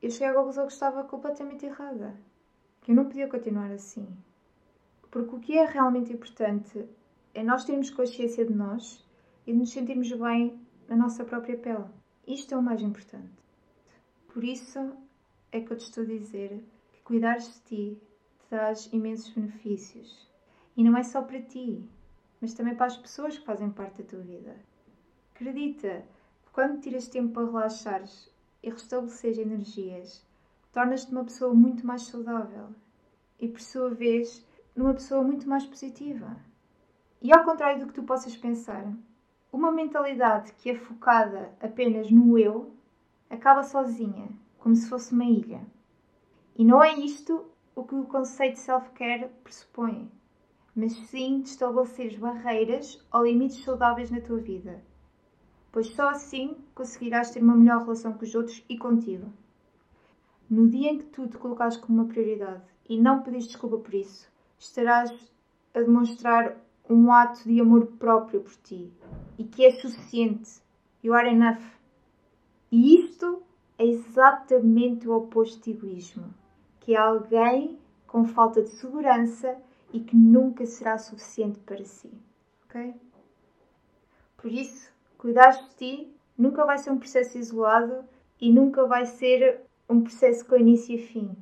eu 0.00 0.10
cheguei 0.10 0.28
à 0.28 0.34
conclusão 0.34 0.66
que 0.66 0.72
estava 0.72 1.04
completamente 1.04 1.66
errada. 1.66 2.14
Que 2.82 2.92
eu 2.92 2.96
não 2.96 3.06
podia 3.06 3.28
continuar 3.28 3.70
assim. 3.72 4.06
Porque 5.10 5.34
o 5.34 5.40
que 5.40 5.58
é 5.58 5.64
realmente 5.64 6.12
importante 6.12 6.86
é 7.34 7.42
nós 7.42 7.64
termos 7.64 7.90
consciência 7.90 8.44
de 8.44 8.54
nós 8.54 9.04
e 9.46 9.52
de 9.52 9.58
nos 9.58 9.72
sentirmos 9.72 10.12
bem 10.12 10.60
na 10.88 10.96
nossa 10.96 11.24
própria 11.24 11.56
pele. 11.56 11.84
Isto 12.26 12.54
é 12.54 12.56
o 12.56 12.62
mais 12.62 12.80
importante. 12.82 13.32
Por 14.32 14.44
isso 14.44 14.96
é 15.52 15.60
que 15.60 15.72
eu 15.72 15.76
te 15.76 15.84
estou 15.84 16.04
a 16.04 16.06
dizer 16.06 16.62
que 16.92 17.02
cuidar 17.02 17.38
de 17.38 17.50
ti 17.62 18.00
te 18.38 18.48
traz 18.48 18.88
imensos 18.92 19.32
benefícios. 19.32 20.28
E 20.76 20.84
não 20.84 20.96
é 20.96 21.02
só 21.02 21.22
para 21.22 21.42
ti, 21.42 21.84
mas 22.40 22.54
também 22.54 22.74
para 22.74 22.86
as 22.86 22.96
pessoas 22.96 23.36
que 23.36 23.44
fazem 23.44 23.70
parte 23.70 24.02
da 24.02 24.08
tua 24.08 24.20
vida. 24.20 24.56
Acredita 25.34 26.04
que 26.42 26.50
quando 26.52 26.80
tiras 26.80 27.08
tempo 27.08 27.32
para 27.32 27.46
relaxares 27.46 28.30
e 28.62 28.70
restabeleceres 28.70 29.38
energias, 29.38 30.24
tornas-te 30.72 31.10
uma 31.12 31.24
pessoa 31.24 31.52
muito 31.54 31.86
mais 31.86 32.02
saudável 32.02 32.68
e, 33.38 33.48
por 33.48 33.60
sua 33.60 33.90
vez, 33.90 34.46
numa 34.76 34.94
pessoa 34.94 35.22
muito 35.22 35.48
mais 35.48 35.64
positiva. 35.64 36.36
E 37.20 37.32
ao 37.32 37.44
contrário 37.44 37.80
do 37.80 37.86
que 37.86 37.94
tu 37.94 38.02
possas 38.02 38.36
pensar, 38.36 38.92
uma 39.52 39.72
mentalidade 39.72 40.52
que 40.54 40.70
é 40.70 40.74
focada 40.74 41.52
apenas 41.60 42.10
no 42.10 42.38
eu 42.38 42.72
acaba 43.28 43.62
sozinha 43.62 44.28
como 44.60 44.76
se 44.76 44.88
fosse 44.88 45.12
uma 45.12 45.24
ilha. 45.24 45.60
E 46.56 46.64
não 46.64 46.82
é 46.82 46.94
isto 46.94 47.46
o 47.74 47.82
que 47.82 47.94
o 47.94 48.04
conceito 48.04 48.54
de 48.54 48.60
self-care 48.60 49.30
pressupõe, 49.42 50.10
mas 50.76 50.92
sim 51.08 51.40
de 51.40 51.48
estabelecer 51.48 52.18
barreiras 52.18 53.04
ou 53.12 53.24
limites 53.24 53.64
saudáveis 53.64 54.10
na 54.10 54.20
tua 54.20 54.38
vida, 54.38 54.82
pois 55.72 55.88
só 55.94 56.10
assim 56.10 56.56
conseguirás 56.74 57.30
ter 57.30 57.42
uma 57.42 57.56
melhor 57.56 57.82
relação 57.82 58.12
com 58.12 58.24
os 58.24 58.34
outros 58.34 58.64
e 58.68 58.76
contigo. 58.76 59.32
No 60.48 60.68
dia 60.68 60.90
em 60.90 60.98
que 60.98 61.06
tu 61.06 61.26
te 61.26 61.38
colocares 61.38 61.76
como 61.76 62.00
uma 62.00 62.08
prioridade 62.08 62.64
e 62.88 63.00
não 63.00 63.22
pedires 63.22 63.46
desculpa 63.46 63.78
por 63.78 63.94
isso, 63.94 64.28
estarás 64.58 65.10
a 65.72 65.80
demonstrar 65.80 66.56
um 66.88 67.12
ato 67.12 67.44
de 67.44 67.60
amor 67.60 67.86
próprio 67.98 68.40
por 68.40 68.54
ti 68.56 68.92
e 69.38 69.44
que 69.44 69.64
é 69.64 69.70
suficiente. 69.70 70.60
You 71.02 71.14
are 71.14 71.30
enough. 71.30 71.62
E 72.70 72.96
isto 72.96 73.42
é 73.80 73.86
exatamente 73.86 75.08
o 75.08 75.16
oposto 75.16 75.64
de 75.64 75.70
egoísmo, 75.70 76.34
que 76.80 76.94
é 76.94 76.98
alguém 76.98 77.78
com 78.06 78.26
falta 78.26 78.62
de 78.62 78.68
segurança 78.68 79.56
e 79.90 80.00
que 80.00 80.14
nunca 80.14 80.66
será 80.66 80.98
suficiente 80.98 81.58
para 81.60 81.82
si. 81.82 82.12
Ok? 82.66 82.94
Por 84.36 84.52
isso, 84.52 84.92
cuidar 85.16 85.52
de 85.52 85.74
ti 85.76 86.14
nunca 86.36 86.66
vai 86.66 86.76
ser 86.76 86.90
um 86.90 86.98
processo 86.98 87.38
isolado 87.38 88.04
e 88.38 88.52
nunca 88.52 88.84
vai 88.84 89.06
ser 89.06 89.62
um 89.88 90.02
processo 90.02 90.44
com 90.44 90.58
início 90.58 90.94
e 90.94 90.98
fim. 90.98 91.34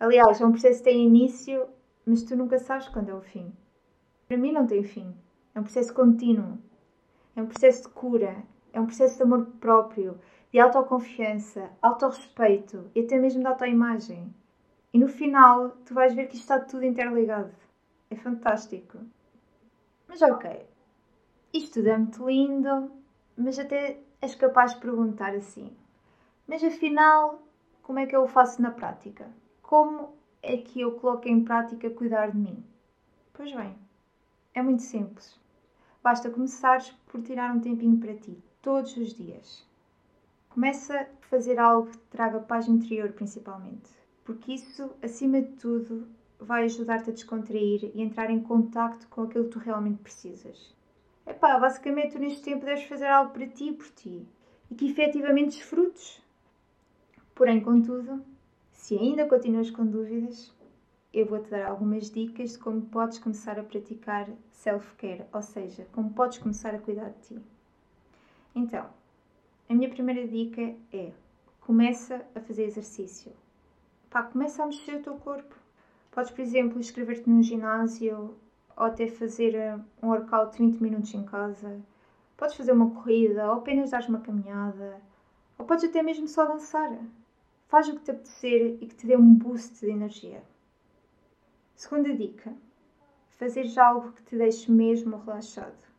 Aliás, 0.00 0.40
é 0.40 0.44
um 0.44 0.50
processo 0.50 0.78
que 0.78 0.90
tem 0.90 1.06
início, 1.06 1.64
mas 2.04 2.24
tu 2.24 2.34
nunca 2.34 2.58
sabes 2.58 2.88
quando 2.88 3.10
é 3.10 3.14
o 3.14 3.20
fim. 3.20 3.52
Para 4.26 4.36
mim, 4.36 4.50
não 4.50 4.66
tem 4.66 4.82
fim. 4.82 5.14
É 5.54 5.60
um 5.60 5.62
processo 5.62 5.94
contínuo. 5.94 6.58
É 7.36 7.42
um 7.42 7.46
processo 7.46 7.82
de 7.82 7.88
cura. 7.90 8.42
É 8.72 8.80
um 8.80 8.86
processo 8.86 9.16
de 9.16 9.22
amor 9.22 9.46
próprio 9.60 10.18
de 10.54 10.60
autoconfiança, 10.60 11.68
autorrespeito 11.82 12.88
e 12.94 13.00
até 13.00 13.18
mesmo 13.18 13.40
de 13.40 13.48
autoimagem. 13.48 14.32
E 14.92 14.98
no 15.00 15.08
final, 15.08 15.70
tu 15.84 15.92
vais 15.92 16.14
ver 16.14 16.28
que 16.28 16.36
isto 16.36 16.44
está 16.44 16.60
tudo 16.60 16.84
interligado. 16.84 17.52
É 18.08 18.14
fantástico. 18.14 18.98
Mas 20.06 20.22
ok, 20.22 20.64
isto 21.52 21.74
tudo 21.74 21.88
é 21.88 21.98
muito 21.98 22.24
lindo, 22.24 22.92
mas 23.36 23.58
até 23.58 23.98
és 24.22 24.36
capaz 24.36 24.74
de 24.74 24.80
perguntar 24.80 25.34
assim: 25.34 25.76
mas 26.46 26.62
afinal, 26.62 27.42
como 27.82 27.98
é 27.98 28.06
que 28.06 28.14
eu 28.14 28.22
o 28.22 28.28
faço 28.28 28.62
na 28.62 28.70
prática? 28.70 29.28
Como 29.60 30.14
é 30.40 30.56
que 30.56 30.80
eu 30.80 30.92
coloco 30.92 31.26
em 31.26 31.42
prática 31.42 31.90
cuidar 31.90 32.30
de 32.30 32.38
mim? 32.38 32.64
Pois 33.32 33.52
bem, 33.52 33.76
é 34.54 34.62
muito 34.62 34.82
simples. 34.82 35.36
Basta 36.00 36.30
começares 36.30 36.92
por 37.08 37.20
tirar 37.22 37.52
um 37.52 37.58
tempinho 37.58 37.98
para 37.98 38.14
ti, 38.14 38.40
todos 38.62 38.96
os 38.96 39.12
dias. 39.14 39.73
Começa 40.54 41.00
a 41.00 41.06
fazer 41.26 41.58
algo 41.58 41.90
que 41.90 41.98
traga 42.08 42.38
paz 42.38 42.68
interior, 42.68 43.12
principalmente, 43.12 43.90
porque 44.24 44.52
isso, 44.52 44.94
acima 45.02 45.42
de 45.42 45.50
tudo, 45.56 46.06
vai 46.38 46.64
ajudar-te 46.64 47.10
a 47.10 47.12
descontrair 47.12 47.90
e 47.92 48.00
entrar 48.00 48.30
em 48.30 48.40
contacto 48.40 49.08
com 49.08 49.22
aquilo 49.22 49.46
que 49.46 49.50
tu 49.50 49.58
realmente 49.58 49.98
precisas. 49.98 50.72
Epá, 51.26 51.58
basicamente, 51.58 52.12
tu 52.12 52.20
neste 52.20 52.40
tempo 52.40 52.64
deves 52.64 52.84
fazer 52.84 53.06
algo 53.06 53.32
para 53.32 53.48
ti 53.48 53.70
e 53.70 53.72
por 53.72 53.88
ti 53.90 54.28
e 54.70 54.74
que 54.76 54.86
efetivamente 54.86 55.56
desfrutes. 55.58 56.22
Porém, 57.34 57.60
contudo, 57.60 58.24
Se 58.70 58.96
ainda 58.96 59.26
continuas 59.26 59.70
com 59.70 59.84
dúvidas, 59.86 60.54
eu 61.12 61.26
vou-te 61.26 61.50
dar 61.50 61.66
algumas 61.68 62.10
dicas 62.10 62.52
de 62.52 62.58
como 62.58 62.82
podes 62.82 63.18
começar 63.18 63.58
a 63.58 63.64
praticar 63.64 64.28
self-care, 64.50 65.26
ou 65.32 65.42
seja, 65.42 65.86
como 65.92 66.10
podes 66.12 66.38
começar 66.38 66.74
a 66.74 66.78
cuidar 66.78 67.10
de 67.10 67.20
ti. 67.22 67.42
Então, 68.54 68.88
a 69.68 69.74
minha 69.74 69.88
primeira 69.88 70.26
dica 70.28 70.74
é 70.92 71.12
começa 71.60 72.26
a 72.34 72.40
fazer 72.40 72.64
exercício. 72.64 73.32
Pá, 74.10 74.22
começa 74.22 74.62
a 74.62 74.66
mexer 74.66 74.96
o 74.96 75.02
teu 75.02 75.14
corpo. 75.14 75.56
Podes, 76.10 76.30
por 76.30 76.42
exemplo, 76.42 76.78
inscrever-te 76.78 77.28
num 77.28 77.42
ginásio 77.42 78.36
ou 78.76 78.84
até 78.84 79.08
fazer 79.08 79.54
eh, 79.54 79.78
um 80.02 80.08
workout 80.08 80.58
20 80.58 80.80
minutos 80.80 81.14
em 81.14 81.24
casa. 81.24 81.80
Podes 82.36 82.56
fazer 82.56 82.72
uma 82.72 82.90
corrida 82.90 83.50
ou 83.50 83.58
apenas 83.58 83.90
dar 83.90 84.06
uma 84.08 84.20
caminhada. 84.20 85.00
Ou 85.58 85.64
podes 85.64 85.84
até 85.84 86.02
mesmo 86.02 86.28
só 86.28 86.44
dançar. 86.44 86.98
Faz 87.66 87.88
o 87.88 87.94
que 87.94 88.02
te 88.02 88.10
apetecer 88.10 88.76
e 88.80 88.86
que 88.86 88.94
te 88.94 89.06
dê 89.06 89.16
um 89.16 89.34
boost 89.34 89.80
de 89.80 89.90
energia. 89.90 90.44
Segunda 91.74 92.14
dica: 92.14 92.54
fazeres 93.30 93.78
algo 93.78 94.12
que 94.12 94.22
te 94.24 94.36
deixe 94.36 94.70
mesmo 94.70 95.16
relaxado. 95.16 95.93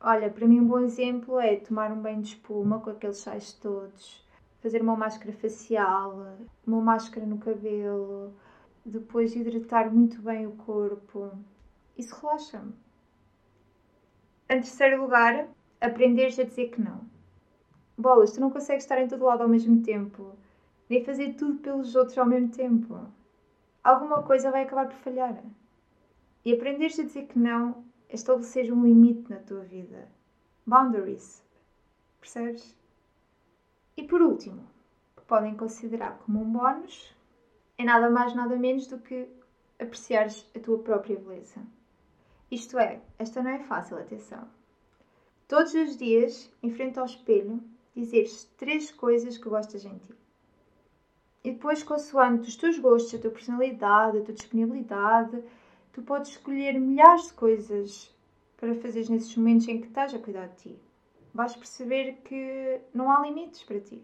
Olha, 0.00 0.30
para 0.30 0.46
mim 0.46 0.60
um 0.60 0.66
bom 0.66 0.78
exemplo 0.78 1.40
é 1.40 1.56
tomar 1.56 1.90
um 1.90 2.00
banho 2.00 2.22
de 2.22 2.28
espuma 2.28 2.78
com 2.78 2.90
aqueles 2.90 3.16
sais 3.16 3.52
todos, 3.54 4.24
fazer 4.62 4.80
uma 4.80 4.96
máscara 4.96 5.32
facial, 5.32 6.36
uma 6.64 6.80
máscara 6.80 7.26
no 7.26 7.38
cabelo, 7.38 8.32
depois 8.86 9.34
hidratar 9.34 9.92
muito 9.92 10.22
bem 10.22 10.46
o 10.46 10.52
corpo. 10.52 11.32
Isso 11.96 12.14
relaxa-me. 12.14 12.72
Em 14.48 14.60
terceiro 14.60 15.02
lugar, 15.02 15.48
aprenderes 15.80 16.38
a 16.38 16.44
dizer 16.44 16.68
que 16.68 16.80
não. 16.80 17.00
Bolas, 17.96 18.32
tu 18.32 18.40
não 18.40 18.52
consegues 18.52 18.84
estar 18.84 19.02
em 19.02 19.08
todo 19.08 19.24
lado 19.24 19.42
ao 19.42 19.48
mesmo 19.48 19.82
tempo, 19.82 20.32
nem 20.88 21.04
fazer 21.04 21.34
tudo 21.34 21.58
pelos 21.58 21.96
outros 21.96 22.16
ao 22.16 22.24
mesmo 22.24 22.50
tempo. 22.50 23.00
Alguma 23.82 24.22
coisa 24.22 24.52
vai 24.52 24.62
acabar 24.62 24.86
por 24.86 24.96
falhar. 24.96 25.42
E 26.44 26.54
aprenderes 26.54 27.00
a 27.00 27.02
dizer 27.02 27.26
que 27.26 27.36
não 27.36 27.87
estabelecer 28.16 28.72
um 28.72 28.84
limite 28.84 29.30
na 29.30 29.38
tua 29.38 29.60
vida. 29.60 30.08
Boundaries. 30.66 31.42
Percebes? 32.20 32.76
E 33.96 34.02
por 34.02 34.22
último, 34.22 34.66
que 35.16 35.22
podem 35.24 35.56
considerar 35.56 36.18
como 36.18 36.40
um 36.42 36.52
bónus, 36.52 37.14
é 37.76 37.84
nada 37.84 38.10
mais 38.10 38.34
nada 38.34 38.56
menos 38.56 38.86
do 38.86 38.98
que 38.98 39.28
apreciares 39.78 40.48
a 40.54 40.60
tua 40.60 40.78
própria 40.78 41.18
beleza. 41.18 41.60
Isto 42.50 42.78
é, 42.78 43.00
esta 43.18 43.42
não 43.42 43.50
é 43.50 43.58
fácil, 43.58 43.98
atenção. 43.98 44.48
Todos 45.46 45.74
os 45.74 45.96
dias, 45.96 46.52
em 46.62 46.70
frente 46.70 46.98
ao 46.98 47.06
espelho, 47.06 47.62
dizeres 47.94 48.44
três 48.56 48.90
coisas 48.90 49.38
que 49.38 49.48
gostas 49.48 49.84
em 49.84 49.98
ti. 49.98 50.14
E 51.44 51.52
depois, 51.52 51.82
consoante 51.82 52.48
os 52.48 52.56
teus 52.56 52.78
gostos, 52.78 53.14
a 53.14 53.22
tua 53.22 53.30
personalidade, 53.30 54.18
a 54.18 54.22
tua 54.22 54.34
disponibilidade, 54.34 55.42
tu 55.98 56.02
podes 56.04 56.30
escolher 56.30 56.78
milhares 56.78 57.26
de 57.26 57.32
coisas 57.32 58.14
para 58.56 58.72
fazeres 58.76 59.08
nesses 59.08 59.36
momentos 59.36 59.66
em 59.66 59.80
que 59.80 59.88
estás 59.88 60.14
a 60.14 60.18
cuidar 60.20 60.46
de 60.46 60.56
ti. 60.56 60.78
Vais 61.34 61.56
perceber 61.56 62.18
que 62.24 62.80
não 62.94 63.10
há 63.10 63.20
limites 63.20 63.64
para 63.64 63.80
ti. 63.80 64.00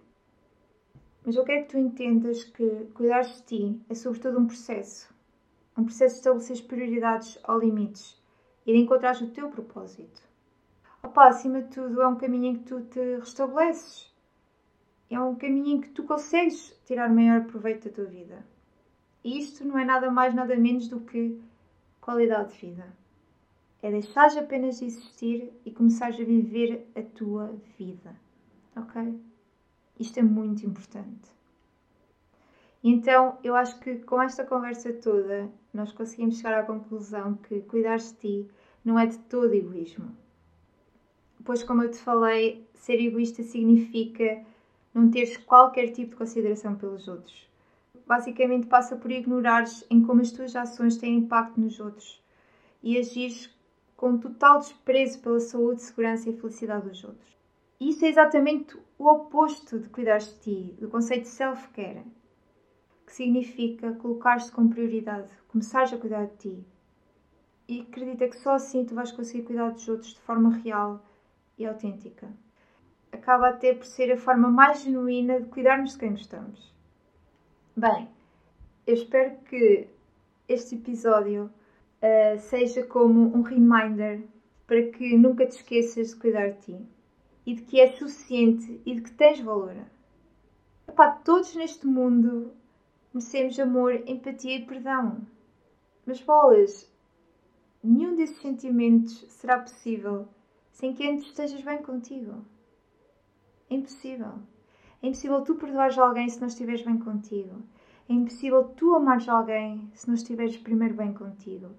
Mas 1.24 1.36
eu 1.36 1.44
quero 1.44 1.62
que 1.62 1.70
tu 1.70 1.78
entendas 1.78 2.42
que 2.42 2.88
cuidar 2.94 3.22
de 3.22 3.40
ti 3.42 3.80
é 3.88 3.94
sobretudo 3.94 4.40
um 4.40 4.46
processo. 4.46 5.14
Um 5.78 5.84
processo 5.84 6.14
de 6.14 6.18
estabelecer 6.18 6.62
prioridades 6.66 7.38
ou 7.46 7.60
limites 7.60 8.20
e 8.66 8.72
de 8.72 8.78
encontrar 8.80 9.14
o 9.22 9.30
teu 9.30 9.48
propósito. 9.48 10.20
Opa, 11.00 11.28
acima 11.28 11.62
de 11.62 11.74
tudo, 11.74 12.02
é 12.02 12.08
um 12.08 12.16
caminho 12.16 12.46
em 12.46 12.56
que 12.56 12.64
tu 12.64 12.80
te 12.80 13.18
restabeleces. 13.18 14.12
É 15.08 15.20
um 15.20 15.36
caminho 15.36 15.76
em 15.76 15.80
que 15.80 15.90
tu 15.90 16.02
consegues 16.02 16.76
tirar 16.86 17.08
maior 17.08 17.44
proveito 17.44 17.88
da 17.88 17.94
tua 17.94 18.06
vida. 18.06 18.44
E 19.22 19.38
isto 19.38 19.64
não 19.64 19.78
é 19.78 19.84
nada 19.84 20.10
mais, 20.10 20.34
nada 20.34 20.56
menos 20.56 20.88
do 20.88 21.00
que 21.00 21.40
qualidade 22.04 22.52
de 22.52 22.66
vida. 22.66 22.86
É 23.82 23.90
deixares 23.90 24.36
apenas 24.36 24.78
de 24.78 24.84
existir 24.84 25.50
e 25.64 25.70
começares 25.70 26.20
a 26.20 26.24
viver 26.24 26.86
a 26.94 27.00
tua 27.00 27.56
vida. 27.78 28.14
Ok? 28.76 29.18
Isto 29.98 30.20
é 30.20 30.22
muito 30.22 30.66
importante. 30.66 31.32
Então, 32.82 33.38
eu 33.42 33.54
acho 33.54 33.80
que 33.80 33.96
com 34.00 34.20
esta 34.20 34.44
conversa 34.44 34.92
toda, 34.92 35.50
nós 35.72 35.92
conseguimos 35.92 36.36
chegar 36.36 36.60
à 36.60 36.62
conclusão 36.62 37.34
que 37.36 37.62
cuidar 37.62 37.96
de 37.96 38.12
ti 38.14 38.48
não 38.84 38.98
é 38.98 39.06
de 39.06 39.18
todo 39.20 39.54
egoísmo. 39.54 40.14
Pois, 41.42 41.62
como 41.62 41.82
eu 41.82 41.90
te 41.90 41.98
falei, 41.98 42.68
ser 42.74 43.00
egoísta 43.00 43.42
significa 43.42 44.44
não 44.92 45.10
teres 45.10 45.38
qualquer 45.38 45.90
tipo 45.92 46.10
de 46.10 46.16
consideração 46.16 46.74
pelos 46.76 47.08
outros 47.08 47.53
basicamente 48.06 48.66
passa 48.66 48.96
por 48.96 49.10
ignorares 49.10 49.84
em 49.90 50.02
como 50.02 50.20
as 50.20 50.30
tuas 50.30 50.54
ações 50.54 50.96
têm 50.96 51.16
impacto 51.16 51.60
nos 51.60 51.80
outros 51.80 52.22
e 52.82 52.98
agires 52.98 53.52
com 53.96 54.18
total 54.18 54.58
desprezo 54.58 55.20
pela 55.20 55.40
saúde, 55.40 55.80
segurança 55.80 56.28
e 56.28 56.36
felicidade 56.36 56.88
dos 56.88 57.02
outros. 57.02 57.34
Isso 57.80 58.04
é 58.04 58.08
exatamente 58.08 58.76
o 58.98 59.08
oposto 59.08 59.78
de 59.78 59.88
cuidar 59.88 60.18
de 60.18 60.38
ti, 60.40 60.76
do 60.78 60.88
conceito 60.88 61.22
de 61.22 61.28
self-care, 61.28 62.04
que 63.06 63.12
significa 63.12 63.92
colocar-te 63.94 64.50
como 64.52 64.70
prioridade, 64.70 65.30
começares 65.48 65.92
a 65.92 65.96
cuidar 65.96 66.26
de 66.26 66.36
ti. 66.36 66.66
E 67.66 67.80
acredita 67.80 68.28
que 68.28 68.36
só 68.36 68.54
assim 68.54 68.84
tu 68.84 68.94
vais 68.94 69.10
conseguir 69.10 69.44
cuidar 69.44 69.70
dos 69.70 69.88
outros 69.88 70.12
de 70.12 70.20
forma 70.20 70.50
real 70.56 71.02
e 71.56 71.64
autêntica. 71.64 72.28
Acaba 73.10 73.48
até 73.48 73.72
por 73.72 73.86
ser 73.86 74.12
a 74.12 74.16
forma 74.16 74.50
mais 74.50 74.82
genuína 74.82 75.40
de 75.40 75.48
cuidarmos 75.48 75.92
de 75.92 75.98
quem 75.98 76.10
gostamos. 76.10 76.73
Bem, 77.76 78.08
eu 78.86 78.94
espero 78.94 79.36
que 79.46 79.88
este 80.48 80.76
episódio 80.76 81.50
uh, 82.00 82.38
seja 82.38 82.86
como 82.86 83.36
um 83.36 83.42
reminder 83.42 84.22
para 84.64 84.92
que 84.92 85.16
nunca 85.18 85.44
te 85.44 85.56
esqueças 85.56 86.10
de 86.10 86.16
cuidar 86.20 86.52
de 86.52 86.60
ti 86.60 86.86
e 87.44 87.52
de 87.56 87.62
que 87.62 87.80
és 87.80 87.98
suficiente 87.98 88.80
e 88.86 88.94
de 88.94 89.02
que 89.02 89.10
tens 89.10 89.40
valor. 89.40 89.74
Epá, 90.86 91.10
todos 91.24 91.56
neste 91.56 91.84
mundo 91.84 92.52
merecemos 93.12 93.58
amor, 93.58 94.08
empatia 94.08 94.58
e 94.58 94.64
perdão. 94.64 95.26
Mas 96.06 96.20
bolas, 96.20 96.88
nenhum 97.82 98.14
desses 98.14 98.38
sentimentos 98.38 99.26
será 99.30 99.58
possível 99.58 100.28
sem 100.70 100.94
que 100.94 101.08
antes 101.08 101.26
estejas 101.26 101.62
bem 101.62 101.82
contigo. 101.82 102.44
É 103.68 103.74
impossível. 103.74 104.34
É 105.04 105.08
impossível 105.08 105.42
tu 105.42 105.54
perdoares 105.56 105.98
alguém 105.98 106.30
se 106.30 106.40
não 106.40 106.48
estiveres 106.48 106.80
bem 106.80 106.98
contigo. 106.98 107.62
É 108.08 108.14
impossível 108.14 108.64
tu 108.68 108.94
amares 108.94 109.28
alguém 109.28 109.86
se 109.92 110.08
não 110.08 110.14
estiveres 110.14 110.56
primeiro 110.56 110.94
bem 110.94 111.12
contigo. 111.12 111.72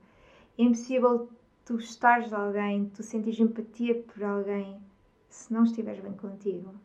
É 0.56 0.62
impossível 0.62 1.28
tu 1.66 1.76
estares 1.78 2.28
de 2.28 2.36
alguém, 2.36 2.86
tu 2.90 3.02
sentires 3.02 3.40
empatia 3.40 3.96
por 3.96 4.24
alguém 4.24 4.80
se 5.28 5.52
não 5.52 5.64
estiveres 5.64 6.04
bem 6.04 6.14
contigo. 6.14 6.76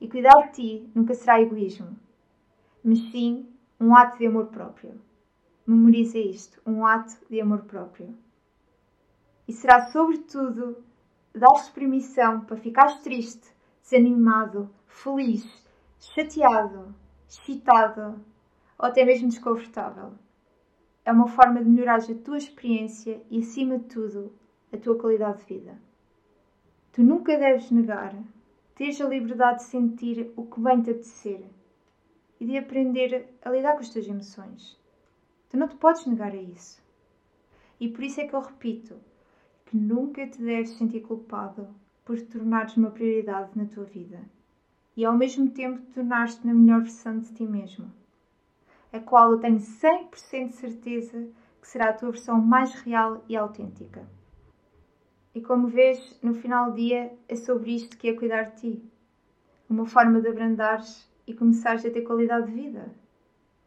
E 0.00 0.08
cuidar 0.08 0.48
de 0.48 0.54
ti 0.54 0.90
nunca 0.92 1.14
será 1.14 1.40
egoísmo, 1.40 1.96
mas 2.82 2.98
sim 3.12 3.46
um 3.78 3.94
ato 3.94 4.18
de 4.18 4.26
amor 4.26 4.46
próprio. 4.46 5.00
Memoriza 5.64 6.18
isto, 6.18 6.60
um 6.66 6.84
ato 6.84 7.16
de 7.30 7.40
amor 7.40 7.62
próprio. 7.62 8.12
E 9.46 9.52
será 9.52 9.86
sobretudo 9.92 10.82
dar-te 11.32 11.70
permissão 11.70 12.40
para 12.40 12.56
ficares 12.56 12.96
triste, 13.02 13.56
desanimado, 13.90 14.68
feliz, 14.86 15.46
chateado, 15.98 16.94
excitado 17.26 18.22
ou 18.78 18.86
até 18.86 19.02
mesmo 19.02 19.28
desconfortável. 19.28 20.12
É 21.06 21.10
uma 21.10 21.26
forma 21.26 21.64
de 21.64 21.70
melhorar 21.70 21.98
a 21.98 22.14
tua 22.22 22.36
experiência 22.36 23.22
e, 23.30 23.38
acima 23.38 23.78
de 23.78 23.86
tudo, 23.86 24.32
a 24.70 24.76
tua 24.76 24.98
qualidade 24.98 25.38
de 25.38 25.54
vida. 25.54 25.80
Tu 26.92 27.02
nunca 27.02 27.38
deves 27.38 27.70
negar, 27.70 28.14
teres 28.74 29.00
a 29.00 29.08
liberdade 29.08 29.60
de 29.60 29.64
sentir 29.64 30.32
o 30.36 30.44
que 30.44 30.60
bem 30.60 30.82
te 30.82 30.90
apetecer 30.90 31.42
e 32.38 32.44
de 32.44 32.58
aprender 32.58 33.34
a 33.42 33.50
lidar 33.50 33.72
com 33.72 33.80
as 33.80 33.88
tuas 33.88 34.06
emoções. 34.06 34.78
Tu 35.48 35.56
não 35.56 35.66
te 35.66 35.76
podes 35.76 36.04
negar 36.04 36.32
a 36.32 36.36
isso. 36.36 36.82
E 37.80 37.88
por 37.88 38.04
isso 38.04 38.20
é 38.20 38.26
que 38.26 38.34
eu 38.34 38.40
repito 38.40 38.96
que 39.64 39.78
nunca 39.78 40.26
te 40.26 40.42
deves 40.42 40.76
sentir 40.76 41.00
culpado 41.00 41.68
por 42.08 42.18
tornares 42.22 42.74
uma 42.74 42.90
prioridade 42.90 43.50
na 43.54 43.66
tua 43.66 43.84
vida 43.84 44.18
e 44.96 45.04
ao 45.04 45.14
mesmo 45.14 45.50
tempo 45.50 45.82
tornar-te 45.92 46.46
na 46.46 46.54
melhor 46.54 46.80
versão 46.80 47.18
de 47.18 47.34
ti 47.34 47.44
mesmo, 47.44 47.92
a 48.90 48.98
qual 48.98 49.32
eu 49.32 49.38
tenho 49.38 49.58
100% 49.58 50.48
de 50.48 50.54
certeza 50.54 51.28
que 51.60 51.68
será 51.68 51.90
a 51.90 51.92
tua 51.92 52.10
versão 52.10 52.40
mais 52.40 52.72
real 52.72 53.22
e 53.28 53.36
autêntica. 53.36 54.08
E 55.34 55.42
como 55.42 55.68
vês, 55.68 56.18
no 56.22 56.32
final 56.32 56.70
do 56.70 56.78
dia 56.78 57.12
é 57.28 57.36
sobre 57.36 57.76
isto 57.76 57.98
que 57.98 58.08
é 58.08 58.14
cuidar 58.14 58.44
de 58.44 58.56
ti. 58.56 58.82
Uma 59.68 59.84
forma 59.84 60.22
de 60.22 60.28
abrandares 60.28 61.06
e 61.26 61.34
começares 61.34 61.84
a 61.84 61.90
ter 61.90 62.00
qualidade 62.00 62.46
de 62.46 62.52
vida. 62.52 62.90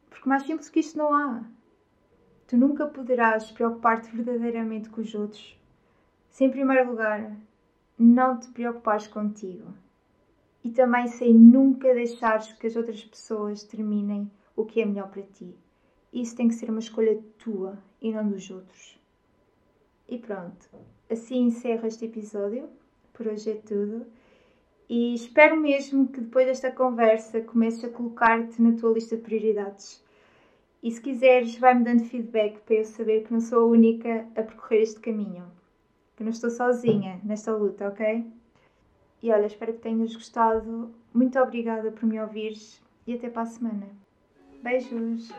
Porque 0.10 0.28
mais 0.28 0.42
simples 0.42 0.68
que 0.68 0.80
isto 0.80 0.98
não 0.98 1.14
há. 1.14 1.44
Tu 2.48 2.58
nunca 2.58 2.88
poderás 2.88 3.52
preocupar-te 3.52 4.10
verdadeiramente 4.10 4.90
com 4.90 5.02
os 5.02 5.14
outros 5.14 5.62
se, 6.32 6.46
em 6.46 6.50
primeiro 6.50 6.90
lugar, 6.90 7.36
não 8.02 8.40
te 8.40 8.48
preocupares 8.50 9.08
contigo 9.08 9.74
e 10.64 10.70
também 10.70 11.08
sem 11.08 11.34
nunca 11.34 11.94
deixares 11.94 12.52
que 12.54 12.68
as 12.68 12.76
outras 12.76 13.04
pessoas 13.04 13.64
terminem 13.64 14.30
o 14.56 14.66
que 14.66 14.82
é 14.82 14.86
melhor 14.86 15.10
para 15.10 15.24
ti. 15.24 15.56
Isso 16.14 16.36
tem 16.36 16.48
que 16.48 16.56
ser 16.56 16.70
uma 16.70 16.80
escolha 16.80 17.22
tua 17.40 17.78
e 18.02 18.12
não 18.12 18.30
dos 18.30 18.50
outros. 18.50 19.00
E 20.08 20.18
pronto, 20.18 20.70
assim 21.10 21.44
encerro 21.44 21.88
este 21.88 22.06
episódio. 22.06 22.70
Por 23.14 23.28
hoje 23.28 23.52
é 23.52 23.56
tudo. 23.56 24.06
E 24.90 25.14
espero 25.14 25.56
mesmo 25.56 26.08
que 26.10 26.20
depois 26.20 26.46
desta 26.48 26.70
conversa 26.72 27.42
comeces 27.42 27.84
a 27.86 27.90
colocar-te 27.90 28.62
na 28.62 28.74
tua 28.74 28.92
lista 28.92 29.16
de 29.16 29.22
prioridades. 29.22 30.04
E 30.84 30.92
se 30.92 31.00
quiseres, 31.00 31.58
vai-me 31.58 31.86
dando 31.86 32.04
feedback 32.04 32.60
para 32.62 32.76
eu 32.76 32.86
saber 32.86 33.24
que 33.24 33.32
não 33.32 33.40
sou 33.40 33.62
a 33.62 33.66
única 33.66 34.28
a 34.36 34.44
percorrer 34.44 34.82
este 34.82 35.00
caminho. 35.00 35.61
Que 36.22 36.26
não 36.26 36.34
estou 36.34 36.52
sozinha 36.52 37.20
nesta 37.24 37.52
luta, 37.52 37.88
ok? 37.88 38.24
E 39.24 39.32
olha, 39.32 39.48
espero 39.48 39.74
que 39.74 39.80
tenhas 39.80 40.14
gostado. 40.14 40.94
Muito 41.12 41.40
obrigada 41.40 41.92
por 41.92 42.06
me 42.06 42.22
ouvires 42.22 42.80
e 43.08 43.16
até 43.16 43.28
para 43.28 43.42
a 43.42 43.46
semana. 43.48 43.88
Beijos! 44.62 45.32